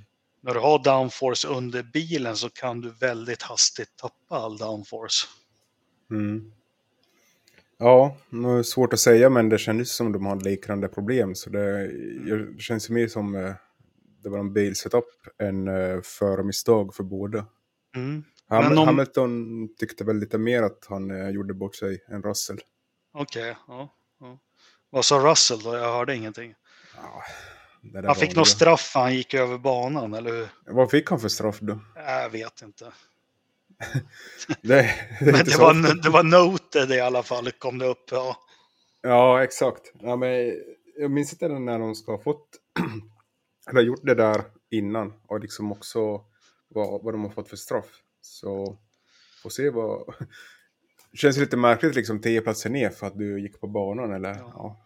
när 0.46 0.54
du 0.54 0.60
har 0.60 0.84
downforce 0.84 1.48
under 1.48 1.84
bilen 1.84 2.36
så 2.36 2.50
kan 2.50 2.82
du 2.82 2.92
väldigt 3.00 3.42
hastigt 3.42 3.98
tappa 3.98 4.36
all 4.36 4.58
downforce. 4.58 5.28
Mm. 6.12 6.52
Ja, 7.78 8.18
det 8.30 8.64
svårt 8.64 8.94
att 8.94 9.00
säga 9.00 9.30
men 9.30 9.50
det 9.50 9.58
kändes 9.58 9.96
som 9.96 10.12
de 10.12 10.26
hade 10.26 10.50
liknande 10.50 10.88
problem. 10.88 11.36
Så 11.36 11.50
det, 11.50 11.88
det 12.26 12.62
känns 12.62 12.90
mer 12.90 13.08
som 13.08 13.36
eh, 13.36 13.54
det 14.26 14.30
var 14.32 14.40
en 14.40 14.54
bilsetup 14.54 15.06
än 15.42 15.68
uh, 15.68 16.02
förmisstag 16.02 16.96
för 16.96 17.04
båda. 17.04 17.46
Mm. 17.96 18.24
Ham 18.50 18.78
om... 18.78 18.88
Hamilton 18.88 19.68
tyckte 19.80 20.04
väl 20.04 20.18
lite 20.18 20.38
mer 20.38 20.64
att 20.64 20.86
han 20.90 21.12
uh, 21.12 21.30
gjorde 21.30 21.54
bort 21.54 21.76
sig 21.76 22.06
än 22.08 22.24
Russell. 22.24 22.60
Okej, 23.14 23.52
okay, 23.52 23.56
ja, 23.68 23.96
ja. 24.20 24.40
Vad 24.90 25.06
sa 25.06 25.20
Russell 25.20 25.60
då? 25.60 25.76
Jag 25.76 25.94
hörde 25.94 26.16
ingenting. 26.16 26.56
Ja, 26.96 27.24
han 28.06 28.16
fick 28.16 28.36
något 28.36 28.48
straff 28.48 28.82
för 28.82 29.00
han 29.00 29.16
gick 29.16 29.34
över 29.34 29.58
banan, 29.58 30.14
eller 30.14 30.32
hur? 30.32 30.48
Vad 30.66 30.92
fick 30.92 31.10
han 31.10 31.20
för 31.20 31.30
straff 31.30 31.60
då? 31.60 31.80
Jag 31.96 32.30
vet 32.30 32.62
inte. 32.62 32.86
det, 34.62 34.82
det 35.20 35.32
men 35.32 35.46
det 35.46 35.58
var, 35.58 36.04
det 36.04 36.10
var 36.10 36.24
noted 36.24 36.92
i 36.92 37.00
alla 37.00 37.24
fall, 37.24 37.52
kom 37.52 37.78
det 37.78 37.86
upp. 37.86 38.10
Ja, 38.12 38.38
ja 39.02 39.44
exakt. 39.44 39.92
Ja, 40.02 40.16
men 40.16 40.54
jag 40.98 41.12
minns 41.12 41.34
inte 41.34 41.48
när 41.48 41.80
de 41.80 41.96
ska 41.96 42.12
ha 42.12 42.22
fått, 42.22 42.48
eller 43.70 43.82
gjort 43.82 44.04
det 44.04 44.16
där 44.16 44.44
innan 44.70 45.14
och 45.28 45.40
liksom 45.40 45.72
också 45.72 46.22
vad, 46.68 47.04
vad 47.04 47.14
de 47.14 47.24
har 47.24 47.32
fått 47.32 47.50
för 47.50 47.58
straff. 47.58 48.02
Så 48.22 48.78
får 49.44 49.50
se 49.50 49.70
vad... 49.70 50.14
Det 51.12 51.18
känns 51.18 51.38
lite 51.38 51.58
märkligt 51.58 51.96
liksom 51.96 52.22
tio 52.22 52.42
platser 52.42 52.70
ner 52.70 52.90
för 52.90 53.08
att 53.08 53.18
du 53.18 53.42
gick 53.42 53.60
på 53.60 53.68
banan 53.68 54.14
eller 54.14 54.30
ja. 54.30 54.52
ja. 54.54 54.86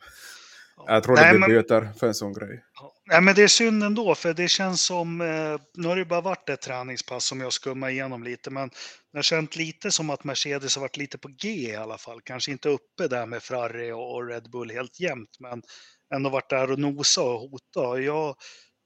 Jag 0.87 1.03
tror 1.03 1.15
det 1.15 1.47
blir 1.47 1.47
böter 1.47 1.89
för 1.99 2.07
en 2.07 2.13
sån 2.13 2.33
grej. 2.33 2.63
Nej, 3.05 3.21
men 3.21 3.35
det 3.35 3.43
är 3.43 3.47
synd 3.47 3.83
ändå, 3.83 4.15
för 4.15 4.33
det 4.33 4.47
känns 4.47 4.81
som, 4.81 5.21
eh, 5.21 5.61
nu 5.73 5.87
har 5.87 5.95
det 5.95 6.05
bara 6.05 6.21
varit 6.21 6.49
ett 6.49 6.61
träningspass 6.61 7.25
som 7.25 7.41
jag 7.41 7.53
skummar 7.53 7.89
igenom 7.89 8.23
lite, 8.23 8.49
men 8.49 8.69
det 9.11 9.17
har 9.17 9.23
känt 9.23 9.55
lite 9.55 9.91
som 9.91 10.09
att 10.09 10.23
Mercedes 10.23 10.75
har 10.75 10.81
varit 10.81 10.97
lite 10.97 11.17
på 11.17 11.27
G 11.27 11.49
i 11.49 11.75
alla 11.75 11.97
fall. 11.97 12.21
Kanske 12.23 12.51
inte 12.51 12.69
uppe 12.69 13.07
där 13.07 13.25
med 13.25 13.43
Ferrari 13.43 13.91
och 13.91 14.27
Red 14.27 14.49
Bull 14.51 14.71
helt 14.71 14.99
jämnt, 14.99 15.37
men 15.39 15.61
ändå 16.15 16.29
varit 16.29 16.49
där 16.49 16.71
och 16.71 16.79
nosa 16.79 17.21
och 17.21 17.39
hota. 17.39 17.99
Jag, 17.99 18.35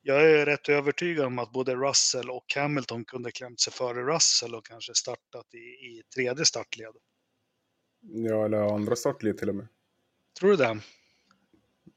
jag 0.06 0.32
är 0.32 0.46
rätt 0.46 0.70
övertygad 0.70 1.26
om 1.26 1.40
att 1.40 1.52
både 1.52 1.76
Russell 1.76 2.30
och 2.30 2.46
Hamilton 2.56 3.06
kunde 3.06 3.32
klämt 3.32 3.60
sig 3.60 3.74
före 3.74 4.04
Russell 4.16 4.56
och 4.56 4.66
kanske 4.66 4.96
startat 4.96 5.54
i, 5.54 5.58
i 5.58 6.04
tredje 6.16 6.46
startled. 6.46 6.94
Ja, 8.02 8.46
eller 8.46 8.76
andra 8.76 8.96
startled 8.96 9.38
till 9.38 9.50
och 9.50 9.56
med. 9.56 9.68
Tror 10.40 10.50
du 10.50 10.56
det? 10.56 10.80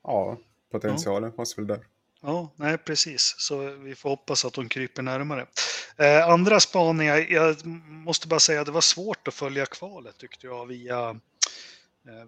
Ja, 0.03 0.39
potentialen 0.71 1.31
ja. 1.31 1.37
fanns 1.37 1.59
väl 1.59 1.67
där. 1.67 1.87
Ja, 2.21 2.53
nej 2.57 2.79
precis. 2.79 3.35
Så 3.39 3.71
vi 3.71 3.95
får 3.95 4.11
hoppas 4.11 4.45
att 4.45 4.53
de 4.53 4.69
kryper 4.69 5.03
närmare. 5.03 5.47
Eh, 5.97 6.29
andra 6.29 6.61
spaningar, 6.61 7.17
jag 7.17 7.67
måste 7.87 8.29
bara 8.29 8.41
säga 8.41 8.61
att 8.61 8.67
det 8.67 8.73
var 8.73 8.81
svårt 8.81 9.29
att 9.29 9.35
följa 9.35 9.67
kvalet 9.67 10.19
tyckte 10.19 10.47
jag 10.47 10.67
via, 10.67 11.21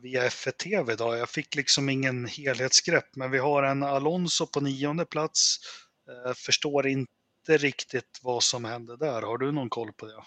via 0.02 0.28
F1 0.28 0.50
TV 0.50 0.92
idag. 0.92 1.18
Jag 1.18 1.28
fick 1.28 1.54
liksom 1.54 1.88
ingen 1.88 2.26
helhetsgrepp, 2.26 3.16
men 3.16 3.30
vi 3.30 3.38
har 3.38 3.62
en 3.62 3.82
Alonso 3.82 4.46
på 4.46 4.60
nionde 4.60 5.04
plats. 5.04 5.56
Eh, 6.08 6.32
förstår 6.34 6.86
inte 6.86 7.16
riktigt 7.48 8.20
vad 8.22 8.42
som 8.42 8.64
hände 8.64 8.96
där. 8.96 9.22
Har 9.22 9.38
du 9.38 9.52
någon 9.52 9.68
koll 9.68 9.92
på 9.92 10.06
det? 10.06 10.22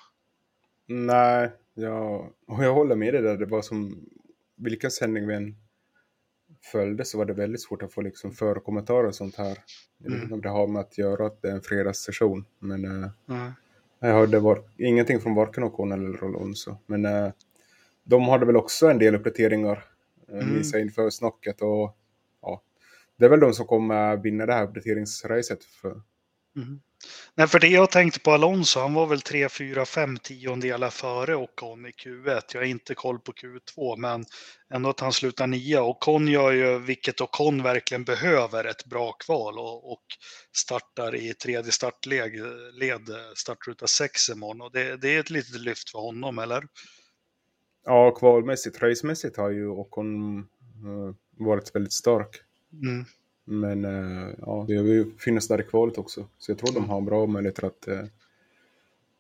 Nej, 0.88 1.52
jag, 1.74 2.34
jag 2.48 2.74
håller 2.74 2.96
med 2.96 3.14
dig 3.14 3.22
där. 3.22 3.38
Det 3.38 3.46
var 3.46 3.62
som 3.62 4.06
vilken 4.58 4.92
sändning 4.92 5.28
vi 5.28 5.36
än 5.36 5.56
följde 6.72 7.06
så 7.06 7.18
var 7.18 7.26
det 7.26 7.34
väldigt 7.34 7.62
svårt 7.62 7.84
att 7.84 7.94
få 7.94 8.02
liksom 8.02 8.32
förkommentarer 8.32 9.08
och 9.08 9.16
sånt 9.16 9.36
här. 9.36 9.58
Jag 9.98 10.10
vet 10.10 10.14
inte 10.14 10.26
mm. 10.26 10.34
om 10.34 10.42
det 10.42 10.50
har 10.50 10.68
med 10.68 10.80
att 10.80 10.98
göra 10.98 11.26
att 11.26 11.42
det 11.42 11.48
är 11.48 11.54
en 11.54 11.62
fredagssession. 11.62 12.46
Men 12.60 12.86
mm. 12.86 13.10
jag 14.00 14.14
hörde 14.14 14.40
var, 14.40 14.64
ingenting 14.78 15.20
från 15.20 15.36
varken 15.36 15.64
Ocon 15.64 15.92
eller 15.92 16.24
Alonso. 16.24 16.78
Men 16.86 17.06
de 18.04 18.24
hade 18.24 18.46
väl 18.46 18.56
också 18.56 18.88
en 18.88 19.00
del 19.00 19.16
uppdateringar 19.16 19.86
äh, 20.32 20.40
mm. 20.40 20.82
inför 20.82 21.10
snacket. 21.10 21.62
Och, 21.62 21.98
ja, 22.42 22.62
det 23.18 23.26
är 23.26 23.30
väl 23.30 23.40
de 23.40 23.54
som 23.54 23.66
kommer 23.66 24.18
vinna 24.18 24.46
det 24.46 24.54
här 24.54 24.68
uppdateringsracet. 24.68 25.64
För. 25.64 26.02
Mm. 26.56 26.82
Nej, 27.36 27.48
för 27.48 27.60
det 27.60 27.68
jag 27.68 27.92
tänkte 27.92 28.20
på 28.20 28.32
Alonso, 28.32 28.80
han 28.80 28.94
var 28.94 29.06
väl 29.08 29.22
3, 29.22 29.50
4, 29.50 29.86
5 29.86 30.18
tiondelar 30.18 30.90
före 30.90 31.36
Ocon 31.36 31.86
i 31.86 31.90
Q1. 31.90 32.42
Jag 32.54 32.62
har 32.62 32.66
inte 32.66 32.96
koll 32.96 33.20
på 33.20 33.32
Q2, 33.32 33.98
men 33.98 34.26
ändå 34.74 34.90
att 34.90 35.00
han 35.00 35.14
slutar 35.14 35.48
nia. 35.48 35.84
Ocon 35.84 36.28
gör 36.28 36.52
ju, 36.52 36.80
vilket 36.80 37.22
Ocon 37.22 37.64
verkligen 37.64 38.04
behöver, 38.04 38.66
ett 38.66 38.86
bra 38.86 39.12
kval 39.12 39.60
och, 39.60 39.92
och 39.92 40.04
startar 40.58 41.16
i 41.16 41.34
tredje 41.34 41.72
startled, 41.72 42.32
led, 42.74 43.10
startruta 43.36 43.88
6 43.88 44.30
imorgon. 44.30 44.62
Och 44.62 44.72
det, 44.72 44.98
det 44.98 45.16
är 45.16 45.20
ett 45.20 45.30
litet 45.30 45.62
lyft 45.62 45.90
för 45.90 46.00
honom, 46.00 46.40
eller? 46.40 46.64
Ja, 47.86 48.12
kvalmässigt, 48.12 48.82
racemässigt 48.82 49.38
har 49.38 49.50
ju 49.50 49.68
Ocon 49.68 50.38
uh, 50.86 51.14
varit 51.38 51.76
väldigt 51.76 51.94
stark. 51.94 52.42
Mm. 52.74 53.06
Men 53.46 53.86
uh, 53.86 54.36
ja, 54.42 54.66
det 54.68 54.82
vill 54.82 55.12
finnas 55.20 55.48
där 55.48 55.62
i 55.62 55.64
kvalet 55.64 55.98
också. 55.98 56.28
Så 56.38 56.52
jag 56.52 56.58
tror 56.58 56.74
de 56.74 56.90
har 56.90 57.02
bra 57.02 57.26
möjligheter 57.26 57.66
att, 57.68 57.88
uh, 57.88 58.04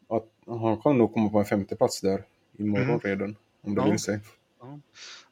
att 0.07 0.27
han 0.45 0.81
kan 0.81 0.97
nog 0.97 1.13
komma 1.13 1.29
på 1.29 1.39
en 1.39 1.45
femte 1.45 1.75
plats 1.75 2.01
där 2.01 2.23
imorgon 2.57 2.89
mm. 2.89 2.99
redan. 2.99 3.35
Om 3.61 3.75
det 3.75 3.81
ja. 3.81 3.89
vill 3.89 3.99
sig. 3.99 4.19
Ja. 4.59 4.79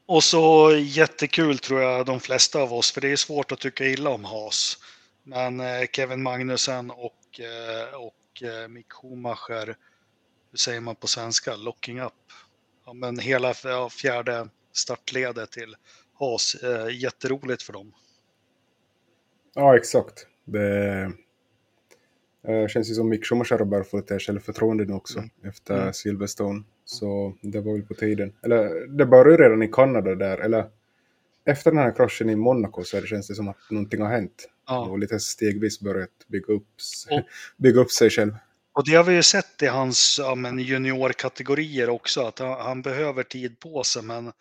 Och 0.06 0.24
så 0.24 0.72
jättekul 0.80 1.58
tror 1.58 1.82
jag 1.82 2.06
de 2.06 2.20
flesta 2.20 2.62
av 2.62 2.74
oss, 2.74 2.92
för 2.92 3.02
det 3.02 3.12
är 3.12 3.16
svårt 3.16 3.52
att 3.52 3.60
tycka 3.60 3.86
illa 3.86 4.10
om 4.10 4.24
Haas. 4.24 4.78
Men 5.24 5.62
Kevin 5.92 6.24
Magnussen 6.24 6.92
och, 6.92 7.40
och 7.94 8.44
Mick 8.70 8.92
Schumacher, 8.92 9.78
hur 10.52 10.58
säger 10.58 10.82
man 10.82 10.96
på 10.96 11.08
svenska, 11.08 11.56
locking 11.56 12.00
up. 12.00 12.14
Ja, 12.90 12.94
men 12.94 13.20
hela 13.20 13.54
fjärde 13.92 14.50
startledet 14.72 15.52
till 15.52 15.76
Haas, 16.14 16.56
jätteroligt 16.92 17.64
för 17.64 17.74
dem. 17.74 17.94
Ja, 19.56 19.78
exakt. 19.78 20.28
Det 20.46 21.12
äh, 22.48 22.68
känns 22.68 22.90
ju 22.90 22.94
som 22.94 23.10
Mick 23.10 23.26
Schumacher 23.26 23.66
börjar 23.66 23.84
få 23.84 23.98
lite 23.98 24.20
självförtroende 24.20 24.86
nu 24.86 24.94
också 24.94 25.20
mm. 25.20 25.30
efter 25.44 25.82
mm. 25.82 25.94
Silverstone. 25.94 26.64
Så 26.86 27.34
det 27.42 27.62
var 27.62 27.74
väl 27.74 27.82
på 27.82 27.94
tiden. 27.94 28.34
Eller 28.44 28.88
det 28.88 29.06
började 29.06 29.44
redan 29.44 29.64
i 29.64 29.68
Kanada 29.68 30.16
där, 30.16 30.38
eller 30.38 30.70
efter 31.46 31.72
den 31.72 31.80
här 31.80 31.96
kraschen 31.96 32.30
i 32.30 32.36
Monaco 32.36 32.84
så 32.84 33.02
känns 33.02 33.28
det 33.28 33.36
som 33.36 33.48
att 33.48 33.58
någonting 33.70 34.02
har 34.02 34.10
hänt. 34.10 34.50
Ja. 34.68 34.90
Och 34.90 35.00
lite 35.00 35.20
stegvis 35.20 35.80
börjat 35.80 36.28
bygga 36.28 36.54
upp, 36.54 36.68
Och- 37.10 37.24
bygga 37.58 37.82
upp 37.82 37.92
sig 37.92 38.10
själv. 38.10 38.36
Och 38.80 38.86
det 38.86 38.96
har 38.96 39.04
vi 39.04 39.14
ju 39.14 39.24
sett 39.24 39.62
i 39.62 39.68
hans 39.68 40.20
ja, 40.20 40.36
men 40.36 40.60
juniorkategorier 40.60 41.90
också, 41.90 42.22
att 42.22 42.40
han, 42.40 42.62
han 42.62 42.82
behöver 42.82 43.24
tid 43.24 43.60
på 43.60 43.84
sig, 43.84 44.02
men 44.02 44.32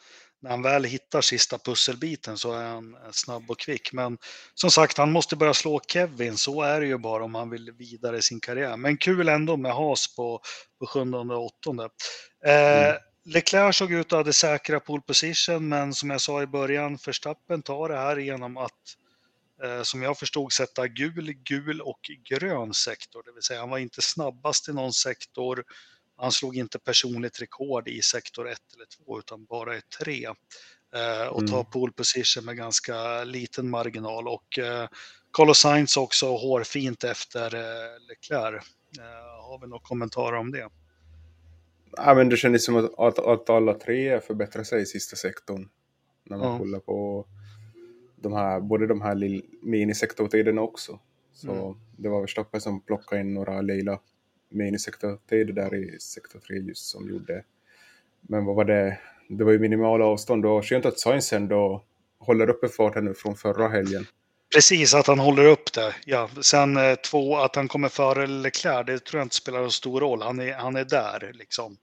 när 0.42 0.50
han 0.50 0.62
väl 0.62 0.84
hittar 0.84 1.20
sista 1.20 1.58
pusselbiten 1.58 2.38
så 2.38 2.52
är 2.52 2.64
han 2.64 2.96
snabb 3.12 3.50
och 3.50 3.58
kvick. 3.58 3.92
Men 3.92 4.18
som 4.54 4.70
sagt, 4.70 4.98
han 4.98 5.12
måste 5.12 5.36
börja 5.36 5.54
slå 5.54 5.80
Kevin, 5.88 6.36
så 6.36 6.62
är 6.62 6.80
det 6.80 6.86
ju 6.86 6.98
bara 6.98 7.24
om 7.24 7.34
han 7.34 7.50
vill 7.50 7.72
vidare 7.78 8.18
i 8.18 8.22
sin 8.22 8.40
karriär. 8.40 8.76
Men 8.76 8.96
kul 8.96 9.28
ändå 9.28 9.56
med 9.56 9.72
Haas 9.72 10.16
på, 10.16 10.40
på 10.80 10.86
sjunde 10.86 11.18
och 11.18 11.44
åttonde. 11.44 11.88
Eh, 12.46 12.88
Mm. 12.88 13.34
Leclerc 13.34 13.76
såg 13.76 13.92
ut 13.92 14.06
att 14.06 14.12
ha 14.12 14.22
det 14.22 14.32
säkra 14.32 14.80
pole 14.80 15.02
position, 15.06 15.68
men 15.68 15.94
som 15.94 16.10
jag 16.10 16.20
sa 16.20 16.42
i 16.42 16.46
början, 16.46 16.98
Verstappen 17.06 17.62
tar 17.62 17.88
det 17.88 17.96
här 17.96 18.16
genom 18.16 18.56
att 18.56 18.72
som 19.82 20.02
jag 20.02 20.18
förstod 20.18 20.52
sätta 20.52 20.88
gul, 20.88 21.32
gul 21.32 21.80
och 21.80 22.00
grön 22.28 22.74
sektor. 22.74 23.22
Det 23.22 23.32
vill 23.32 23.42
säga 23.42 23.60
han 23.60 23.70
var 23.70 23.78
inte 23.78 24.02
snabbast 24.02 24.68
i 24.68 24.72
någon 24.72 24.92
sektor. 24.92 25.64
Han 26.16 26.32
slog 26.32 26.56
inte 26.56 26.78
personligt 26.78 27.40
rekord 27.42 27.88
i 27.88 28.02
sektor 28.02 28.48
1 28.48 28.58
eller 28.74 28.86
2 29.06 29.18
utan 29.18 29.44
bara 29.44 29.76
i 29.76 29.80
3. 29.98 30.24
Eh, 30.94 31.26
och 31.28 31.38
Mm. 31.40 31.50
tar 31.50 31.64
pole 31.64 31.92
position 31.92 32.44
med 32.44 32.56
ganska 32.56 33.24
liten 33.24 33.70
marginal. 33.70 34.28
Och 34.28 34.58
eh, 34.58 34.88
Carlos 35.32 35.58
Sainz 35.58 35.96
också 35.96 36.26
hårfint 36.26 37.04
efter 37.04 37.54
eh, 37.54 38.00
Leclerc. 38.08 38.64
Eh, 38.98 39.42
har 39.50 39.60
vi 39.60 39.66
några 39.66 39.82
kommentarer 39.82 40.36
om 40.36 40.50
det? 40.52 40.68
Ja, 41.96 42.14
men 42.14 42.28
det 42.28 42.36
kändes 42.36 42.64
som 42.64 42.76
att, 42.76 42.98
att, 42.98 43.18
att 43.18 43.50
alla 43.50 43.74
tre 43.74 44.20
förbättrade 44.20 44.64
sig 44.64 44.82
i 44.82 44.86
sista 44.86 45.16
sektorn. 45.16 45.68
När 46.24 46.36
man 46.36 46.46
Ja. 46.52 46.58
kollar 46.58 46.78
på 46.80 47.26
de 48.20 48.32
här, 48.32 48.60
både 48.60 48.86
de 48.86 49.00
här 49.02 49.40
minisektortiderna 49.62 50.60
också. 50.62 50.98
Så 51.32 51.52
Mm. 51.52 51.74
det 51.96 52.08
var 52.08 52.20
Verstappen 52.20 52.60
som 52.60 52.80
plockade 52.80 53.20
in 53.20 53.34
några 53.34 53.60
lilla 53.60 54.00
minisektortider 54.50 55.52
där 55.52 55.74
i 55.74 56.00
sektor 56.00 56.38
3 56.40 56.56
just 56.56 56.86
som 56.86 57.08
gjorde. 57.08 57.44
Men 58.20 58.44
vad 58.44 58.56
var 58.56 58.64
det? 58.64 58.98
Det 59.28 59.44
var 59.44 59.52
ju 59.52 59.58
minimala 59.58 60.04
avstånd 60.04 60.46
och 60.46 60.66
skönt 60.66 60.86
att 60.86 60.98
Sainz 60.98 61.32
ändå 61.32 61.84
håller 62.18 62.50
uppe 62.50 62.68
farten 62.68 63.04
nu 63.04 63.14
från 63.14 63.36
förra 63.36 63.68
helgen. 63.68 64.06
Precis, 64.54 64.94
att 64.94 65.06
han 65.06 65.18
håller 65.18 65.44
upp 65.44 65.72
det. 65.72 65.94
Ja. 66.06 66.30
Sen 66.42 66.76
eh, 66.76 66.94
två, 66.94 67.36
att 67.36 67.56
han 67.56 67.68
kommer 67.68 67.88
före 67.88 68.26
Leclerc, 68.26 68.86
det 68.86 68.98
tror 69.04 69.18
jag 69.20 69.24
inte 69.24 69.34
spelar 69.34 69.64
så 69.64 69.70
stor 69.70 70.00
roll. 70.00 70.22
Han 70.22 70.40
är, 70.40 70.52
han 70.54 70.76
är 70.76 70.84
där 70.84 71.30
liksom. 71.34 71.76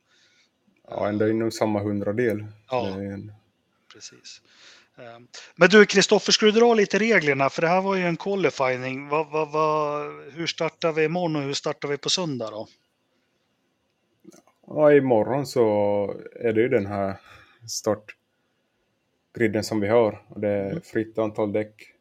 Ja, 0.89 1.07
ändå 1.09 1.29
inom 1.29 1.51
samma 1.51 1.79
hundradel. 1.79 2.45
Ja. 2.71 2.87
en- 2.87 3.31
Precis. 3.93 4.41
Eh, 4.97 5.19
Men 5.55 5.69
du, 5.69 5.85
Kristoffer, 5.85 6.31
ska 6.31 6.45
du 6.45 6.51
dra 6.51 6.73
lite 6.73 6.99
reglerna? 6.99 7.49
För 7.49 7.61
det 7.61 7.67
här 7.67 7.81
var 7.81 7.95
ju 7.95 8.03
en 8.03 8.17
qualifying. 8.17 9.07
Vad, 9.07 9.31
vad, 9.31 9.51
vad, 9.51 10.11
hur 10.33 10.47
startar 10.47 10.91
vi 10.91 11.03
imorgon 11.03 11.35
och 11.35 11.41
hur 11.41 11.53
startar 11.53 11.87
vi 11.87 11.97
på 11.97 12.09
söndag 12.09 12.49
då? 12.51 12.67
Ja, 14.67 14.93
imorgon 14.93 15.45
så 15.45 15.65
är 16.35 16.53
det 16.53 16.61
ju 16.61 16.69
den 16.69 16.85
här 16.85 17.15
startgriden 17.67 19.63
som 19.63 19.79
vi 19.79 19.87
har. 19.87 20.21
Och 20.27 20.39
det 20.39 20.49
är 20.49 20.69
Mm. 20.71 20.81
fritt 20.81 21.17
antal 21.17 21.51
däck. 21.51 21.91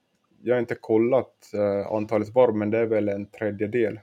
Jag 0.42 0.54
har 0.54 0.60
inte 0.60 0.74
kollat 0.74 1.50
eh, 1.54 1.92
antalet 1.92 2.28
varv, 2.28 2.54
men 2.56 2.70
det 2.70 2.78
är 2.78 2.86
väl 2.86 3.08
en 3.08 3.26
tredjedel. 3.26 4.00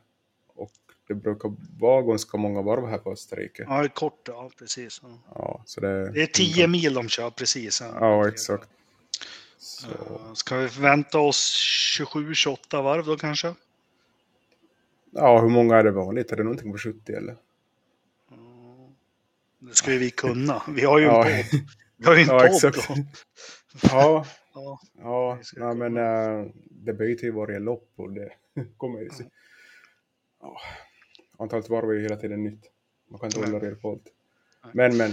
Och 0.56 0.72
det 1.08 1.14
brukar 1.14 1.54
vara 1.80 2.02
ganska 2.02 2.38
många 2.38 2.62
varv 2.62 2.88
här 2.88 2.98
på 2.98 3.12
Österrike. 3.12 3.66
Ja, 3.68 3.88
kort, 3.94 4.28
ja 4.28 4.50
precis. 4.60 5.02
Ja. 5.36 5.62
Så 5.66 5.82
det, 5.82 6.12
Det 6.12 6.22
är 6.22 6.28
10 6.28 6.68
mil 6.68 6.94
de 6.94 7.10
kör 7.10 7.30
precis. 7.30 7.82
Ja, 8.00 8.28
exakt. 8.28 8.70
Så, 9.64 9.88
Ska 10.36 10.58
vi 10.58 10.70
förvänta 10.70 11.20
oss 11.20 11.56
27-28 12.00 12.84
varv 12.84 13.06
då 13.06 13.18
kanske? 13.18 13.56
ja, 15.12 15.42
hur 15.42 15.50
många 15.50 15.78
är 15.78 15.84
det 15.84 15.92
vanligt? 15.92 16.32
Är 16.32 16.36
det 16.36 16.44
någonting 16.44 16.72
på 16.72 16.78
70 16.78 17.14
eller? 17.14 17.36
Det 19.60 19.76
ska 19.76 19.92
ju 19.92 19.98
vi 19.98 20.12
kunna. 20.12 20.64
Vi 20.70 20.86
har 20.86 21.00
ju 21.00 21.06
en 21.06 21.12
Ja. 21.12 21.24
podd. 21.24 21.62
Vi 21.98 22.06
har 22.06 22.16
ju 22.16 22.22
en 22.22 22.28
Ja, 22.28 22.40
podd. 22.62 22.74
då. 22.74 22.96
Ja, 23.82 24.26
Ja. 24.54 24.80
ja 24.98 25.40
nej, 25.56 25.76
men 25.76 25.98
äh, 25.98 26.52
det 26.70 26.94
byter 26.94 27.24
ju 27.24 27.32
varje 27.32 27.60
lopp 27.60 27.90
och 27.96 28.12
det 28.12 28.32
kommer 28.78 29.00
ju 29.00 29.10
se. 29.10 29.24
Ja, 30.42 30.58
antalet 31.40 31.70
varv 31.70 31.90
är 31.90 31.94
ju 31.94 32.02
hela 32.02 32.16
tiden 32.16 32.44
nytt. 32.44 32.64
Man 33.10 33.20
kan 33.20 33.28
inte 33.28 33.40
hålla 33.40 33.60
reda 33.60 33.76
på 33.76 33.90
allt. 33.92 34.08
Men, 34.74 34.98
men. 34.98 35.12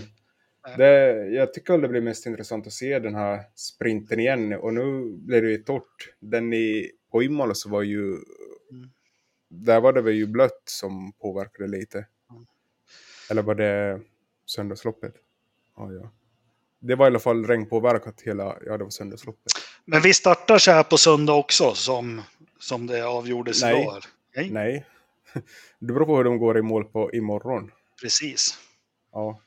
Det, 0.76 1.26
jag 1.26 1.54
tycker 1.54 1.74
att 1.74 1.83
det 1.83 1.88
blir 1.88 2.00
mest 2.00 2.26
intressant 2.26 2.66
att 2.66 2.72
se 2.72 2.98
den 2.98 3.14
här 3.14 3.40
sprinten 3.54 4.20
igen. 4.20 4.52
Och 4.52 4.74
nu 4.74 5.16
blir 5.16 5.42
det 5.42 5.50
ju 5.50 5.59
torrt. 5.59 6.14
Den 6.20 6.52
i, 6.52 6.90
på 7.11 7.22
Imola 7.22 7.54
så 7.54 7.68
var 7.68 7.83
ju... 7.83 8.04
Mm. 8.04 8.90
Där 9.48 9.81
var 9.81 9.92
det 9.92 10.02
väl 10.02 10.14
ju 10.14 10.26
blött 10.26 10.62
som 10.64 11.12
påverkade 11.12 11.68
lite. 11.68 11.98
Mm. 12.31 12.46
Eller 13.31 13.42
var 13.42 13.54
det 13.54 14.00
söndagsloppet? 14.46 15.14
Ja, 15.76 15.92
ja. 15.92 16.11
Det 16.81 16.94
var 16.94 17.07
i 17.07 17.09
alla 17.09 17.18
fall 17.18 17.46
regnpåverkat 17.46 18.20
hela... 18.20 18.57
Ja, 18.66 18.76
det 18.76 18.85
var 18.85 18.90
söndagsloppet. 18.90 19.52
Men 19.85 20.02
vi 20.02 20.14
startar 20.14 20.59
så 20.59 20.70
här 20.70 20.83
på 20.83 20.98
söndag 20.98 21.33
också 21.33 21.74
som, 21.74 22.22
som 22.59 22.87
det 22.87 23.02
avgjordes 23.02 23.62
Nej. 23.62 23.83
idag? 23.83 24.02
Nej. 24.37 24.50
Nej. 24.50 24.87
Det 25.78 25.92
beror 25.92 26.07
på 26.07 26.16
hur 26.16 26.24
de 26.24 26.38
går 26.38 26.59
i 26.59 26.62
mål 26.62 26.85
på 26.85 27.12
imorgon. 27.12 27.70
Precis. 28.02 28.59
Ja. 29.12 29.40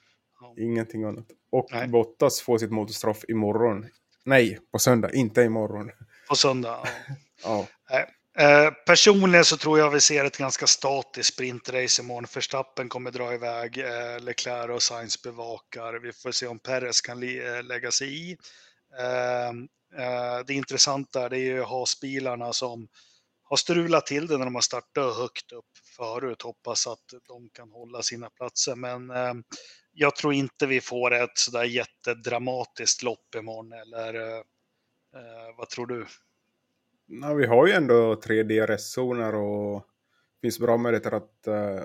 Ingenting 0.58 1.04
annat. 1.04 1.26
Och 1.52 1.68
Nej. 1.72 1.88
Bottas 1.88 2.42
får 2.42 2.58
sitt 2.58 2.72
motorstraff 2.72 3.24
imorgon. 3.28 3.86
Nej, 4.26 4.60
på 4.72 4.80
söndag, 4.80 5.14
inte 5.14 5.42
imorgon. 5.42 5.92
På 6.30 6.36
söndag. 6.36 6.80
Ja. 7.44 7.68
Ja, 7.90 8.08
Eh, 8.38 8.72
personligen 8.86 9.46
så 9.46 9.58
tror 9.58 9.80
jag 9.80 9.90
vi 9.90 10.02
ser 10.02 10.26
ett 10.26 10.38
ganska 10.38 10.68
statiskt 10.68 11.34
sprintrace 11.34 12.02
imorgon. 12.02 12.26
Verstappen 12.36 12.90
kommer 12.90 13.12
dra 13.12 13.34
iväg, 13.34 13.78
eh, 13.78 14.20
Leclerc 14.20 14.70
och 14.70 14.84
Sainz 14.84 15.22
bevakar. 15.22 15.94
Vi 15.94 16.14
får 16.14 16.32
se 16.32 16.48
om 16.48 16.60
Perez 16.60 17.02
kan 17.02 17.24
eh, 17.24 17.64
lägga 17.64 17.92
sig 17.92 18.32
i. 18.32 18.38
Eh, 19.00 19.50
eh, 20.04 20.40
det 20.48 20.54
intressanta 20.54 21.30
det 21.30 21.38
är 21.38 21.40
ju 21.40 21.64
Haas-bilarna 21.64 22.54
som 22.54 22.88
har 23.44 23.58
strulat 23.58 24.06
till 24.06 24.28
det 24.28 24.38
när 24.38 24.46
de 24.46 24.56
har 24.56 24.62
startat 24.62 25.18
högt 25.18 25.52
upp 25.52 25.78
förut. 25.98 26.42
Hoppas 26.42 26.88
att 26.88 27.14
de 27.28 27.50
kan 27.50 27.72
hålla 27.72 28.02
sina 28.02 28.30
platser. 28.30 28.76
Men 28.76 29.10
eh, 29.10 29.34
jag 29.94 30.16
tror 30.16 30.34
inte 30.34 30.68
vi 30.68 30.82
får 30.82 31.14
ett 31.14 31.38
sådär 31.38 31.64
jättedramatiskt 31.64 33.04
lopp 33.04 33.36
imorgon. 33.36 33.74
Eller 33.74 34.14
eh, 34.14 34.38
eh, 35.16 35.58
vad 35.58 35.70
tror 35.70 35.88
du? 35.88 36.06
Ja, 37.06 37.34
vi 37.34 37.46
har 37.46 37.68
ju 37.68 37.74
ändå 37.74 38.16
tre 38.16 38.44
DRS-zoner 38.44 39.36
och 39.36 39.86
det 40.42 40.48
finns 40.48 40.60
bra 40.60 40.78
möjligheter 40.78 41.12
att 41.12 41.48
eh, 41.48 41.84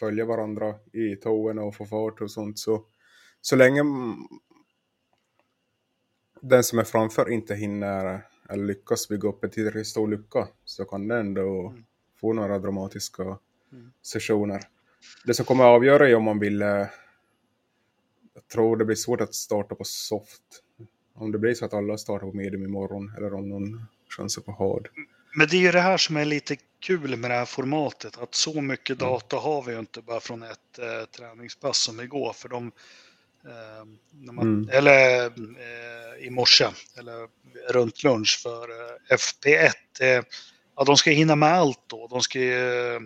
följa 0.00 0.24
varandra 0.24 0.74
i 0.92 1.16
towen 1.16 1.58
och 1.58 1.76
få 1.76 1.86
fart 1.86 2.20
och 2.20 2.30
sånt. 2.30 2.58
Så, 2.58 2.84
så 3.40 3.56
länge 3.56 3.82
den 6.40 6.64
som 6.64 6.78
är 6.78 6.84
framför 6.84 7.30
inte 7.30 7.54
hinner 7.54 8.20
eller 8.48 8.64
lyckas 8.64 9.08
bygga 9.08 9.28
upp 9.28 9.44
en 9.44 9.50
tillräckligt 9.50 9.86
stor 9.86 10.08
lucka 10.08 10.48
så 10.64 10.84
kan 10.84 11.08
den 11.08 11.18
ändå 11.18 11.68
Mm. 11.68 11.84
få 12.20 12.32
några 12.32 12.58
dramatiska 12.58 13.22
Mm. 13.72 13.92
sessioner. 14.02 14.60
Det 15.24 15.34
som 15.34 15.44
kommer 15.44 15.64
att 15.64 15.76
avgöra 15.76 16.08
är 16.08 16.14
om 16.14 16.24
man 16.24 16.38
vill... 16.38 16.62
Jag 18.38 18.48
tror 18.48 18.76
det 18.76 18.84
blir 18.84 18.96
svårt 18.96 19.20
att 19.20 19.34
starta 19.34 19.74
på 19.74 19.84
soft. 19.84 20.42
Om 21.14 21.32
det 21.32 21.38
blir 21.38 21.54
så 21.54 21.64
att 21.64 21.74
alla 21.74 21.98
startar 21.98 22.26
på 22.26 22.36
medium 22.36 22.64
imorgon 22.64 23.12
eller 23.16 23.34
om 23.34 23.48
någon 23.48 23.86
chansar 24.16 24.42
på 24.42 24.52
hard. 24.52 24.88
Men 25.36 25.48
det 25.48 25.56
är 25.56 25.60
ju 25.60 25.72
det 25.72 25.80
här 25.80 25.96
som 25.96 26.16
är 26.16 26.24
lite 26.24 26.56
kul 26.80 27.16
med 27.16 27.30
det 27.30 27.34
här 27.34 27.44
formatet. 27.44 28.18
Att 28.18 28.34
så 28.34 28.60
mycket 28.60 29.00
Mm. 29.02 29.12
data 29.12 29.36
har 29.36 29.62
vi 29.62 29.72
ju 29.72 29.78
inte 29.78 30.02
bara 30.02 30.20
från 30.20 30.42
ett 30.42 30.78
eh, 30.78 31.04
träningspass 31.16 31.78
som 31.78 32.00
igår. 32.00 32.32
För 32.32 32.48
de, 32.48 32.72
eh, 33.44 33.84
man, 34.32 34.38
Mm. 34.46 34.68
Eller 34.72 35.26
eh, 35.26 36.26
i 36.26 36.30
morse, 36.30 36.66
eller 36.98 37.28
runt 37.72 38.02
lunch. 38.04 38.40
För 38.42 38.62
eh, 38.70 39.16
FP1, 39.16 39.72
eh, 40.00 40.24
ja, 40.76 40.84
de 40.84 40.96
ska 40.96 41.10
hinna 41.10 41.36
med 41.36 41.52
allt 41.54 41.82
då. 41.86 42.06
De 42.06 42.20
ska 42.20 42.38
ju 42.40 42.94
eh, 42.94 43.00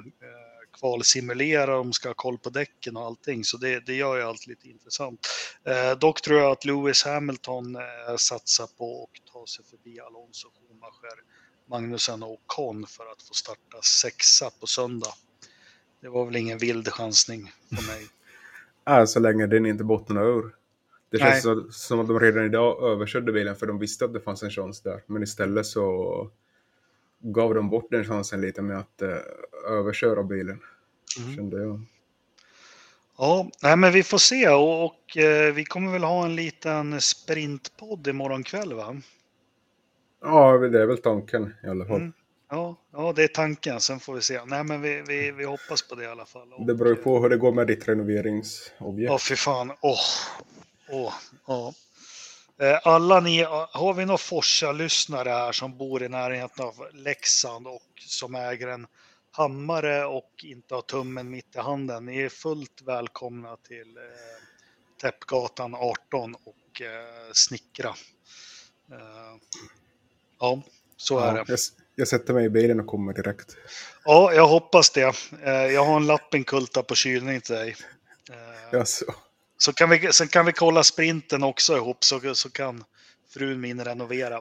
kvalsimulera, 0.83 1.77
de 1.77 1.93
ska 1.93 2.09
ha 2.09 2.15
koll 2.15 2.39
på 2.39 2.51
däcken 2.51 2.97
och 2.97 3.03
allting. 3.03 3.45
Så 3.45 3.57
det, 3.57 3.87
det 3.87 3.95
gör 3.95 4.17
ju 4.17 4.23
allt 4.23 4.47
lite 4.47 4.69
intressant. 4.69 5.27
Eh, 5.65 5.99
dock 5.99 6.23
tror 6.23 6.39
jag 6.41 6.53
att 6.53 6.65
Lewis 6.65 7.05
Hamilton 7.05 7.77
eh, 7.77 8.17
satsar 8.19 8.67
på 8.79 9.05
att 9.05 9.33
ta 9.33 9.47
sig 9.47 9.65
förbi 9.65 10.01
Alonso 10.01 10.49
Schumacher. 10.49 11.19
Magnusen 11.71 12.23
och 12.23 12.33
Ocon 12.33 12.87
för 12.87 13.05
att 13.13 13.23
få 13.23 13.35
starta 13.35 13.83
sexa 13.83 14.51
på 14.61 14.67
söndag. 14.67 15.13
Det 16.01 16.09
var 16.09 16.25
väl 16.25 16.37
ingen 16.37 16.59
vild 16.59 16.89
chansning 16.89 17.53
för 17.69 17.87
mig. 17.87 18.07
Äh, 18.89 19.05
så 19.05 19.21
länge 19.21 19.47
den 19.47 19.67
inte 19.67 19.85
bottnar 19.85 20.25
ur. 20.25 20.55
Det 21.11 21.19
Nej. 21.19 21.31
känns 21.31 21.43
så, 21.43 21.67
som 21.71 22.01
att 22.01 22.09
de 22.09 22.21
redan 22.21 22.45
idag 22.45 22.93
överkörde 22.93 23.33
bilen 23.33 23.57
för 23.57 23.67
de 23.67 23.79
visste 23.79 24.05
att 24.05 24.13
det 24.13 24.21
fanns 24.21 24.43
en 24.43 24.51
chans 24.51 24.81
där. 24.81 25.03
Men 25.07 25.23
istället 25.23 25.67
så 25.67 26.31
gav 27.23 27.55
de 27.55 27.71
bort 27.71 27.91
den 27.91 28.05
chansen 28.05 28.41
lite 28.41 28.63
med 28.63 28.79
att 28.79 29.03
eh, 29.03 29.19
överköra 29.69 30.23
bilen. 30.23 30.61
Mm. 31.19 31.37
Kände 31.37 31.63
jag. 31.63 31.81
Ja, 33.19 33.51
nej, 33.63 33.77
men 33.77 33.93
vi 33.93 34.03
får 34.03 34.19
se 34.19 34.49
och, 34.49 34.85
och 34.85 35.17
eh, 35.17 35.53
vi 35.55 35.65
kommer 35.65 35.93
väl 35.93 36.05
ha 36.05 36.25
en 36.25 36.37
liten 36.37 37.01
sprintpodd 37.01 38.07
imorgon 38.09 38.43
kväll 38.43 38.75
va? 38.75 38.97
Ja, 40.23 40.59
det 40.59 40.83
är 40.83 40.87
väl 40.87 40.99
tanken 40.99 41.55
i 41.65 41.67
alla 41.67 41.85
fall. 41.87 41.97
Mm. 41.97 42.13
Ja, 42.51 42.77
ja, 42.93 43.13
det 43.17 43.23
är 43.25 43.29
tanken. 43.29 43.81
Sen 43.81 44.01
får 44.01 44.15
vi 44.15 44.23
se. 44.23 44.45
Nej, 44.45 44.65
men 44.65 44.81
vi, 44.81 45.03
vi, 45.09 45.31
vi 45.31 45.45
hoppas 45.45 45.89
på 45.89 45.95
det 45.95 46.05
i 46.05 46.07
alla 46.07 46.25
fall. 46.27 46.53
Och, 46.53 46.67
Det 46.67 46.75
beror 46.75 46.97
ju 46.97 47.03
på 47.03 47.21
hur 47.21 47.29
det 47.29 47.37
går 47.37 47.53
med 47.53 47.67
ditt 47.67 47.89
renoveringsobjekt. 47.89 49.11
Ja, 49.11 49.19
fy 49.19 49.37
fan. 49.37 49.73
Åh, 49.81 50.01
åh, 50.89 51.13
ja. 51.47 51.73
Eh, 52.61 52.79
Alla 52.85 53.21
ni, 53.21 53.43
har 53.73 53.95
vi 53.95 54.05
några 54.05 54.19
Forsa-lyssnare 54.19 55.29
här 55.29 55.53
som 55.53 55.79
bor 55.79 56.03
i 56.03 56.09
närheten 56.09 56.65
av 56.65 56.75
Leksand 56.93 57.67
och 57.67 57.83
som 57.99 58.35
äger 58.35 58.69
en 58.69 58.87
hammare 59.33 60.05
och 60.05 60.31
inte 60.43 60.75
har 60.75 60.83
tummen 60.83 61.31
mitt 61.31 61.57
i 61.57 61.59
handen. 61.59 62.05
Ni 62.05 62.19
är 62.19 62.29
fullt 62.29 62.83
välkomna 62.85 63.57
till 63.57 63.97
eh, 63.97 64.03
Täppgatan 65.01 65.75
18 65.75 66.35
och 66.35 66.81
eh, 66.83 67.33
snickra. 67.33 67.89
Eh, 68.93 69.37
ja, 70.41 70.63
så 70.97 71.19
är 71.19 71.27
Ja, 71.27 71.33
det. 71.33 71.45
jag, 71.49 71.59
jag 71.95 72.09
sätter 72.09 72.35
mig 72.35 72.45
i 72.45 72.51
bilen 72.51 72.81
och 72.81 72.87
kommer 72.87 73.13
direkt. 73.13 73.57
Ja, 74.05 74.33
jag 74.33 74.49
hoppas 74.49 74.91
det. 74.91 75.15
Eh, 75.43 75.53
jag 75.53 75.85
har 75.85 75.97
en 75.97 76.07
lappinkulta 76.07 76.83
på 76.83 76.95
kylning 76.95 77.41
till 77.41 77.55
dig. 77.55 77.77
Eh, 78.31 78.79
Jaså? 78.79 79.05
Så 79.59 79.73
kan 79.73 79.91
vi, 79.91 80.13
sen 80.13 80.29
kan 80.29 80.47
vi 80.47 80.53
kolla 80.53 80.83
sprinten 80.83 81.43
också 81.43 81.77
ihop 81.77 82.05
så, 82.05 82.35
så 82.35 82.51
kan 82.51 82.85
frun 83.33 83.61
min 83.61 83.85
renovera. 83.85 84.41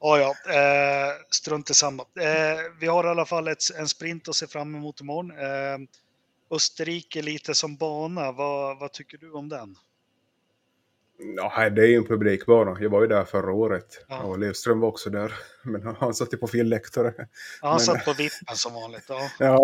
Ja, 0.00 0.18
ja, 0.18 0.52
eh, 0.54 1.12
strunt 1.30 1.70
i 1.70 1.74
samma. 1.74 2.02
Eh, 2.02 2.58
vi 2.80 2.86
har 2.86 3.04
i 3.04 3.08
alla 3.08 3.26
fall 3.26 3.48
ett, 3.48 3.62
en 3.78 3.88
sprint 3.88 4.28
att 4.28 4.34
se 4.36 4.46
fram 4.46 4.74
emot 4.74 5.00
imorgon. 5.00 5.30
Eh, 5.30 5.78
Österrike 6.50 7.22
lite 7.22 7.54
som 7.54 7.76
bana, 7.76 8.32
vad, 8.32 8.78
vad 8.78 8.92
tycker 8.92 9.18
du 9.18 9.32
om 9.32 9.48
den? 9.48 9.76
Ja, 11.36 11.70
det 11.70 11.82
är 11.82 11.86
ju 11.86 11.96
en 11.96 12.04
publikbana. 12.06 12.76
Jag 12.80 12.90
var 12.90 13.00
ju 13.00 13.06
där 13.06 13.24
förra 13.24 13.52
året. 13.52 14.04
Ja. 14.08 14.22
Och 14.22 14.38
Lövström 14.38 14.80
var 14.80 14.88
också 14.88 15.10
där. 15.10 15.34
Men 15.62 15.96
han- 16.00 16.14
satt 16.14 16.32
ju 16.32 16.38
på 16.38 16.48
fel 16.48 16.68
läktare. 16.68 17.14
Ja, 17.16 17.26
han 17.60 17.70
Men- 17.72 17.80
satt 17.80 18.04
på 18.04 18.12
vippen 18.12 18.56
som 18.56 18.74
vanligt. 18.74 19.04
Ja, 19.08 19.30
Ja, 19.38 19.58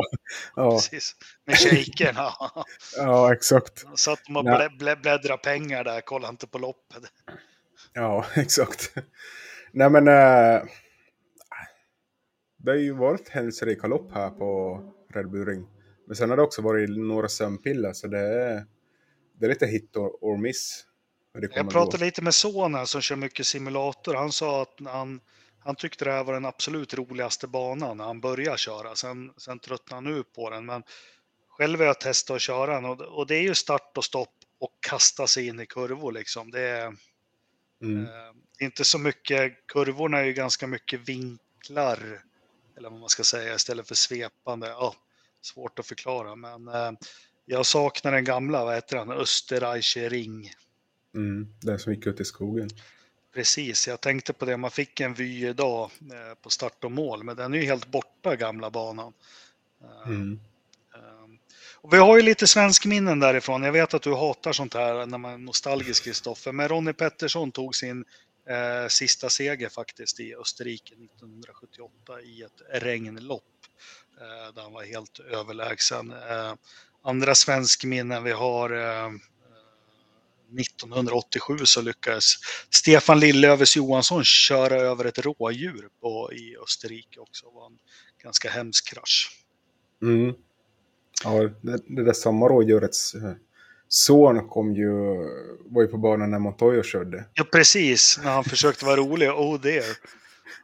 ja, 0.56 0.70
precis. 0.70 1.16
Med 1.44 1.58
shakerna. 1.58 2.32
ja 2.96 3.32
exakt. 3.32 3.84
Han 3.86 3.96
satt 3.96 4.20
och 4.36 4.44
blä, 4.44 4.70
blä, 4.78 4.96
bläddrade 4.96 5.42
pengar 5.42 5.84
där, 5.84 6.00
kollade 6.00 6.30
inte 6.30 6.46
på 6.46 6.58
loppet. 6.58 7.02
Ja, 7.92 8.26
exakt. 8.36 8.94
Nej 9.72 9.90
men... 9.90 10.08
Äh, 10.08 10.62
det 12.60 12.70
har 12.70 12.78
ju 12.78 12.92
varit 12.92 13.28
händelserika 13.28 13.86
lopp 13.86 14.12
här 14.12 14.30
på 14.30 14.80
Red 15.14 15.30
Bull 15.30 15.46
Ring. 15.46 15.66
Men 16.06 16.16
sen 16.16 16.30
har 16.30 16.36
det 16.36 16.42
också 16.42 16.62
varit 16.62 16.90
några 16.90 17.28
sömnpiller 17.28 17.92
så 17.92 18.06
det 18.06 18.18
är, 18.18 18.64
det 19.38 19.46
är 19.46 19.48
lite 19.48 19.66
hit 19.66 19.96
or, 19.96 20.18
or 20.20 20.36
miss. 20.36 20.84
Jag 21.32 21.70
pratade 21.70 21.98
gå. 21.98 22.04
lite 22.04 22.22
med 22.22 22.34
sonen 22.34 22.86
som 22.86 23.00
kör 23.00 23.16
mycket 23.16 23.46
simulator. 23.46 24.14
Han 24.14 24.32
sa 24.32 24.62
att 24.62 24.74
han, 24.84 25.20
han 25.58 25.76
tyckte 25.76 26.04
det 26.04 26.12
här 26.12 26.24
var 26.24 26.34
den 26.34 26.44
absolut 26.44 26.94
roligaste 26.94 27.46
banan 27.46 27.96
när 27.96 28.04
han 28.04 28.20
började 28.20 28.58
köra. 28.58 28.94
Sen, 28.94 29.32
sen 29.36 29.58
tröttnade 29.58 30.02
han 30.02 30.18
ut 30.18 30.32
på 30.32 30.50
den. 30.50 30.66
Men 30.66 30.82
själv 31.48 31.78
har 31.78 31.86
jag 31.86 32.00
testat 32.00 32.34
att 32.34 32.40
köra 32.42 32.74
den 32.74 32.84
och, 32.84 33.00
och 33.00 33.26
det 33.26 33.34
är 33.34 33.42
ju 33.42 33.54
start 33.54 33.92
och 33.96 34.04
stopp 34.04 34.34
och 34.60 34.70
kasta 34.80 35.26
sig 35.26 35.46
in 35.46 35.60
i 35.60 35.66
kurvor 35.66 36.12
liksom. 36.12 36.50
Det 36.50 36.60
är, 36.60 36.92
Mm. 37.82 38.04
eh, 38.04 38.10
det 38.58 38.64
är 38.64 38.66
inte 38.66 38.84
så 38.84 38.98
mycket, 38.98 39.66
kurvorna 39.66 40.18
är 40.18 40.24
ju 40.24 40.32
ganska 40.32 40.66
mycket 40.66 41.08
vinklar, 41.08 42.22
eller 42.76 42.90
vad 42.90 43.00
man 43.00 43.08
ska 43.08 43.24
säga, 43.24 43.54
istället 43.54 43.88
för 43.88 43.94
svepande. 43.94 44.66
Ja, 44.66 44.94
svårt 45.40 45.78
att 45.78 45.86
förklara, 45.86 46.36
men 46.36 46.68
eh, 46.68 46.92
jag 47.44 47.66
saknar 47.66 48.12
den 48.12 48.24
gamla, 48.24 48.64
vad 48.64 48.74
heter 48.74 48.96
den, 48.96 49.10
Österreicher 49.10 50.10
Ring. 50.10 50.52
Mm. 51.14 51.54
Den 51.60 51.78
som 51.78 51.94
gick 51.94 52.06
ut 52.06 52.20
i 52.20 52.24
skogen. 52.24 52.70
Precis, 53.34 53.88
jag 53.88 54.00
tänkte 54.00 54.32
på 54.32 54.44
det. 54.44 54.56
Man 54.56 54.70
fick 54.70 55.00
en 55.00 55.14
vy 55.14 55.46
idag 55.46 55.90
eh, 56.00 56.34
på 56.42 56.50
start 56.50 56.84
och 56.84 56.92
mål, 56.92 57.24
men 57.24 57.36
den 57.36 57.54
är 57.54 57.58
ju 57.58 57.64
helt 57.64 57.86
borta, 57.86 58.36
gamla 58.36 58.70
banan. 58.70 59.12
Eh, 59.82 60.08
Mm. 60.08 60.40
Och 61.88 61.94
vi 61.94 61.98
har 61.98 62.16
ju 62.16 62.22
lite 62.22 62.46
svenskminnen 62.46 63.20
därifrån. 63.20 63.62
Jag 63.62 63.72
vet 63.72 63.94
att 63.94 64.02
du 64.02 64.14
hatar 64.14 64.52
sånt 64.52 64.74
här 64.74 65.06
när 65.06 65.18
man 65.18 65.32
är 65.32 65.38
nostalgisk, 65.38 66.04
Kristoffer. 66.04 66.52
Men 66.52 66.68
Ronnie 66.68 66.92
Pettersson 66.92 67.52
tog 67.52 67.76
sin 67.76 68.04
eh, 68.48 68.88
sista 68.88 69.30
seger 69.30 69.68
faktiskt 69.68 70.20
i 70.20 70.34
Österrike 70.34 70.94
1978 70.94 72.20
i 72.20 72.42
ett 72.42 72.82
regnlopp. 72.82 73.42
Eh, 74.20 74.54
där 74.54 74.62
han 74.62 74.72
var 74.72 74.84
helt 74.84 75.18
överlägsen. 75.18 76.10
Eh, 76.10 76.54
andra 77.02 77.34
svenskminnen 77.34 78.24
vi 78.24 78.32
har 78.32 78.70
eh, 78.70 79.10
1987 80.60 81.56
så 81.64 81.80
lyckades 81.80 82.24
Stefan 82.70 83.20
Lillövers 83.20 83.76
Johansson 83.76 84.24
köra 84.24 84.74
över 84.74 85.04
ett 85.04 85.18
rådjur 85.18 85.88
på, 86.00 86.32
i 86.32 86.56
Österrike 86.62 87.20
också. 87.20 87.46
Det 87.46 87.54
var 87.54 87.66
en 87.66 87.78
ganska 88.22 88.50
hemsk 88.50 88.88
krasch. 88.88 89.44
Mm. 90.02 90.34
Ja, 91.24 91.50
det, 91.60 91.78
det 91.86 92.04
där 92.04 92.12
samma 92.12 92.48
rådjurets 92.48 93.14
eh, 93.14 93.32
son 93.88 94.48
kom 94.48 94.74
ju, 94.74 94.90
var 95.66 95.82
ju 95.82 95.88
på 95.88 95.96
banan 95.98 96.30
när 96.30 96.38
Montoya 96.38 96.82
körde. 96.82 97.24
Ja, 97.34 97.44
precis. 97.52 98.20
När 98.24 98.30
han 98.30 98.44
försökte 98.44 98.84
vara 98.84 98.96
rolig. 98.96 99.30
Oh 99.30 99.60
dear. 99.60 99.84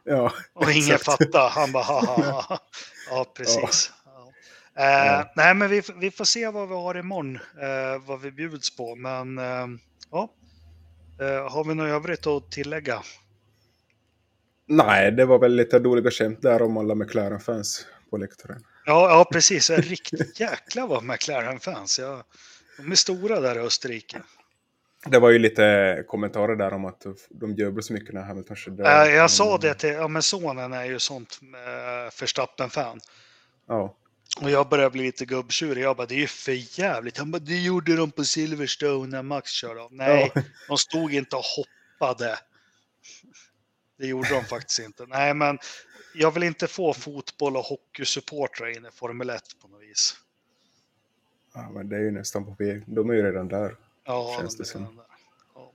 Ja, 0.07 0.31
Och 0.53 0.71
ingen 0.71 0.95
exakt. 0.95 1.03
fattade. 1.05 1.49
Han 1.49 1.71
bara 1.71 1.83
ha 1.83 1.99
ha 2.05 2.41
ha. 2.41 2.59
Ja, 3.09 3.25
precis. 3.37 3.91
Ja. 4.75 4.81
Eh, 4.83 5.05
Ja. 5.05 5.31
Nej, 5.35 5.53
men 5.55 5.69
vi, 5.69 5.81
vi 5.99 6.11
får 6.11 6.25
se 6.25 6.49
vad 6.49 6.67
vi 6.69 6.73
har 6.75 6.97
imorgon. 6.97 7.35
Eh, 7.35 8.05
vad 8.07 8.21
vi 8.21 8.31
bjuds 8.31 8.75
på. 8.77 8.95
Men 8.95 9.37
eh, 9.37 9.67
ja. 10.11 10.29
Eh, 11.21 11.51
har 11.51 11.63
vi 11.63 11.75
något 11.75 11.87
övrigt 11.89 12.27
att 12.27 12.51
tillägga? 12.51 13.01
Nej, 14.67 15.11
det 15.11 15.25
var 15.25 15.39
väl 15.39 15.55
lite 15.55 15.79
dåliga 15.79 16.11
skämt 16.11 16.41
där 16.41 16.61
om 16.61 16.77
alla 16.77 16.95
McLaren-fans 16.95 17.85
på 18.09 18.17
läktaren. 18.17 18.63
Ja, 18.85 19.09
ja 19.09 19.25
precis. 19.31 19.69
Riktigt 19.69 20.39
jäkla 20.39 20.85
vad 20.87 21.03
McLaren-fans. 21.03 21.99
Ja, 21.99 22.23
de 22.77 22.91
är 22.91 22.95
stora 22.95 23.39
där 23.39 23.55
i 23.55 23.59
Österrike. 23.59 24.21
Det 25.07 25.19
var 25.19 25.29
ju 25.29 25.39
lite 25.39 26.03
kommentarer 26.07 26.55
där 26.55 26.73
om 26.73 26.85
att 26.85 27.05
de 27.29 27.53
jublade 27.55 27.83
så 27.83 27.93
mycket 27.93 28.13
när 28.13 28.21
Hamilton 28.23 28.55
körde. 28.55 28.83
Eh, 28.89 29.13
jag 29.15 29.31
sa 29.31 29.57
det 29.57 29.73
till, 29.73 29.89
ja 29.89 30.07
men 30.07 30.21
sonen 30.21 30.73
är 30.73 30.85
ju 30.85 30.99
sånt 30.99 31.39
eh, 31.41 32.19
Verstappen-fan. 32.21 32.99
Ja, 33.67 33.95
Och 34.41 34.49
jag 34.49 34.69
började 34.69 34.89
bli 34.89 35.01
lite 35.03 35.25
gubbtjurig. 35.25 35.83
Jag 35.83 35.95
bara, 35.97 36.07
det 36.07 36.15
är 36.15 36.19
ju 36.19 36.27
för 36.27 36.79
jävligt. 36.79 37.17
Han 37.17 37.31
bara, 37.31 37.39
det 37.39 37.61
gjorde 37.61 37.95
de 37.95 38.11
på 38.11 38.23
Silverstone 38.23 39.07
när 39.07 39.23
Max 39.23 39.51
körde 39.51 39.81
av. 39.81 39.93
Nej, 39.93 40.31
Ja. 40.35 40.41
de 40.67 40.77
stod 40.77 41.13
inte 41.13 41.35
och 41.35 41.43
hoppade. 41.43 42.39
Det 43.97 44.07
gjorde 44.07 44.29
de 44.29 44.43
faktiskt 44.45 44.79
inte. 44.79 45.05
Nej, 45.05 45.33
men 45.33 45.59
jag 46.13 46.31
vill 46.31 46.43
inte 46.43 46.67
få 46.67 46.93
fotboll 46.93 47.57
och 47.57 47.63
hockeysupportrar 47.63 48.77
in 48.77 48.85
i 48.85 48.89
Formel 48.91 49.29
1 49.29 49.41
på 49.61 49.67
något 49.67 49.81
vis. 49.81 50.15
ja, 51.53 51.69
men 51.69 51.89
det 51.89 51.95
är 51.95 51.99
ju 51.99 52.11
nästan 52.11 52.45
på 52.45 52.55
väg. 52.63 52.83
De 52.87 53.09
är 53.09 53.13
ju 53.13 53.23
redan 53.23 53.47
där. 53.47 53.75
Ja, 54.05 54.35
Känns 54.39 54.57
de 54.57 54.63
det 54.63 54.69
är 54.69 54.71
som. 54.71 54.81
redan 54.81 54.95
där. 54.95 55.05
Ja. 55.55 55.71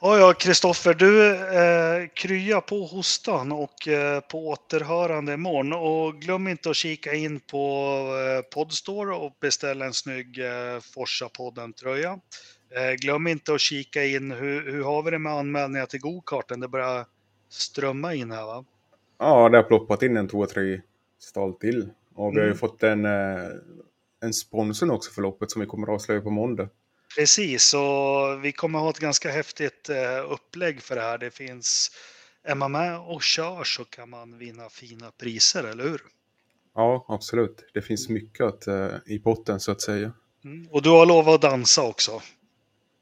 Ja, 0.00 0.18
ja, 0.18 0.32
Kristoffer, 0.32 0.94
du 0.94 1.34
eh, 1.36 2.08
krya 2.14 2.60
på 2.60 2.84
hostan 2.86 3.52
och 3.52 3.88
eh, 3.88 4.20
på 4.20 4.48
återhörande 4.48 5.34
imorgon. 5.34 5.72
Och 5.72 6.20
glöm 6.20 6.48
inte 6.48 6.70
att 6.70 6.76
kika 6.76 7.14
in 7.14 7.40
på 7.40 7.86
eh, 8.36 8.42
Podstore 8.54 9.14
och 9.14 9.36
beställa 9.40 9.84
en 9.86 9.94
snygg 9.94 10.38
eh, 10.38 10.80
Forsa-podden-tröja. 10.80 12.18
Eh, 12.76 12.92
glöm 12.92 13.26
inte 13.26 13.54
att 13.54 13.60
kika 13.60 14.04
in, 14.04 14.30
hur, 14.30 14.72
hur 14.72 14.84
har 14.84 15.02
vi 15.02 15.10
det 15.10 15.18
med 15.18 15.32
anmälningar 15.32 15.86
till 15.86 16.00
gokarten? 16.00 16.60
Det 16.60 16.68
börjar 16.68 17.06
strömma 17.48 18.14
in 18.14 18.30
här 18.30 18.44
va? 18.46 18.64
Ja, 19.18 19.48
det 19.48 19.56
har 19.58 19.62
ploppat 19.64 20.02
in 20.02 20.16
en 20.16 20.28
två, 20.28 20.46
tre 20.46 20.80
stall 21.18 21.52
till. 21.54 21.88
Och 22.14 22.32
vi 22.32 22.36
har 22.38 22.44
ju 22.44 22.50
Mm. 22.50 22.58
fått 22.58 22.82
en, 22.82 23.04
eh, 23.04 23.48
en 24.22 24.32
sponsor 24.34 24.90
också 24.90 25.12
för 25.12 25.22
loppet 25.22 25.50
som 25.50 25.60
vi 25.60 25.66
kommer 25.66 25.86
att 25.86 25.94
avslöja 25.94 26.20
på 26.20 26.30
måndag. 26.30 26.68
Precis, 27.16 27.74
och 27.74 28.44
vi 28.44 28.52
kommer 28.52 28.78
ha 28.78 28.90
ett 28.90 28.98
ganska 28.98 29.30
häftigt 29.30 29.88
eh, 29.88 30.32
upplägg 30.32 30.82
för 30.82 30.94
det 30.94 31.00
här. 31.02 31.18
Det 31.18 31.30
finns, 31.30 31.90
är 32.44 32.54
man 32.54 32.72
med 32.72 32.98
och 33.00 33.22
kör 33.22 33.64
så 33.64 33.84
kan 33.84 34.10
man 34.10 34.38
vinna 34.38 34.68
fina 34.68 35.10
priser, 35.10 35.64
eller 35.64 35.84
hur? 35.84 36.00
Ja, 36.74 37.04
absolut. 37.08 37.64
Det 37.74 37.82
finns 37.82 38.08
mycket 38.08 38.46
att, 38.46 38.64
i 39.06 39.18
potten 39.18 39.60
så 39.60 39.72
att 39.72 39.80
säga. 39.80 40.12
Mm. 40.44 40.68
Och 40.70 40.82
du 40.82 40.90
har 40.90 41.06
lovat 41.06 41.34
att 41.34 41.42
dansa 41.42 41.82
också. 41.82 42.22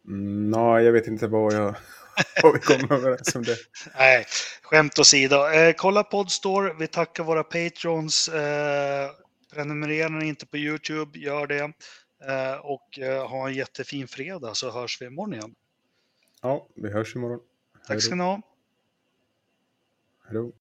Mm, 0.08 0.84
jag 0.84 0.92
vet 0.92 1.06
inte 1.06 1.26
vad 1.26 1.52
jag... 1.54 1.74
vad 2.42 2.52
vi 2.52 2.58
kommer 2.58 2.92
överens 2.92 3.34
om 3.36 3.42
det. 3.42 3.56
Nej, 3.98 4.26
skämt 4.62 4.98
åsido. 4.98 5.48
Eh, 5.48 5.74
kolla 5.76 6.04
Podstore. 6.04 6.74
Vi 6.78 6.86
tackar 6.86 7.24
våra 7.24 7.44
patrons. 7.44 8.28
Eh, 8.28 9.10
prenumerera 9.52 10.24
inte 10.24 10.46
på 10.46 10.56
YouTube, 10.56 11.18
gör 11.18 11.46
det. 11.46 11.72
Eh, 12.28 12.56
och 12.62 12.98
eh, 12.98 13.28
ha 13.28 13.48
en 13.48 13.54
jättefin 13.54 14.08
fredag 14.08 14.54
så 14.54 14.70
hörs 14.70 15.02
vi 15.02 15.06
imorgon 15.06 15.34
igen. 15.34 15.54
Ja, 16.42 16.68
vi 16.74 16.90
hörs 16.90 17.16
imorgon. 17.16 17.40
Tack 17.86 18.02
ska 18.02 18.14
ni 18.14 18.24
ha. 18.24 18.42
Hej 20.24 20.34
då. 20.34 20.52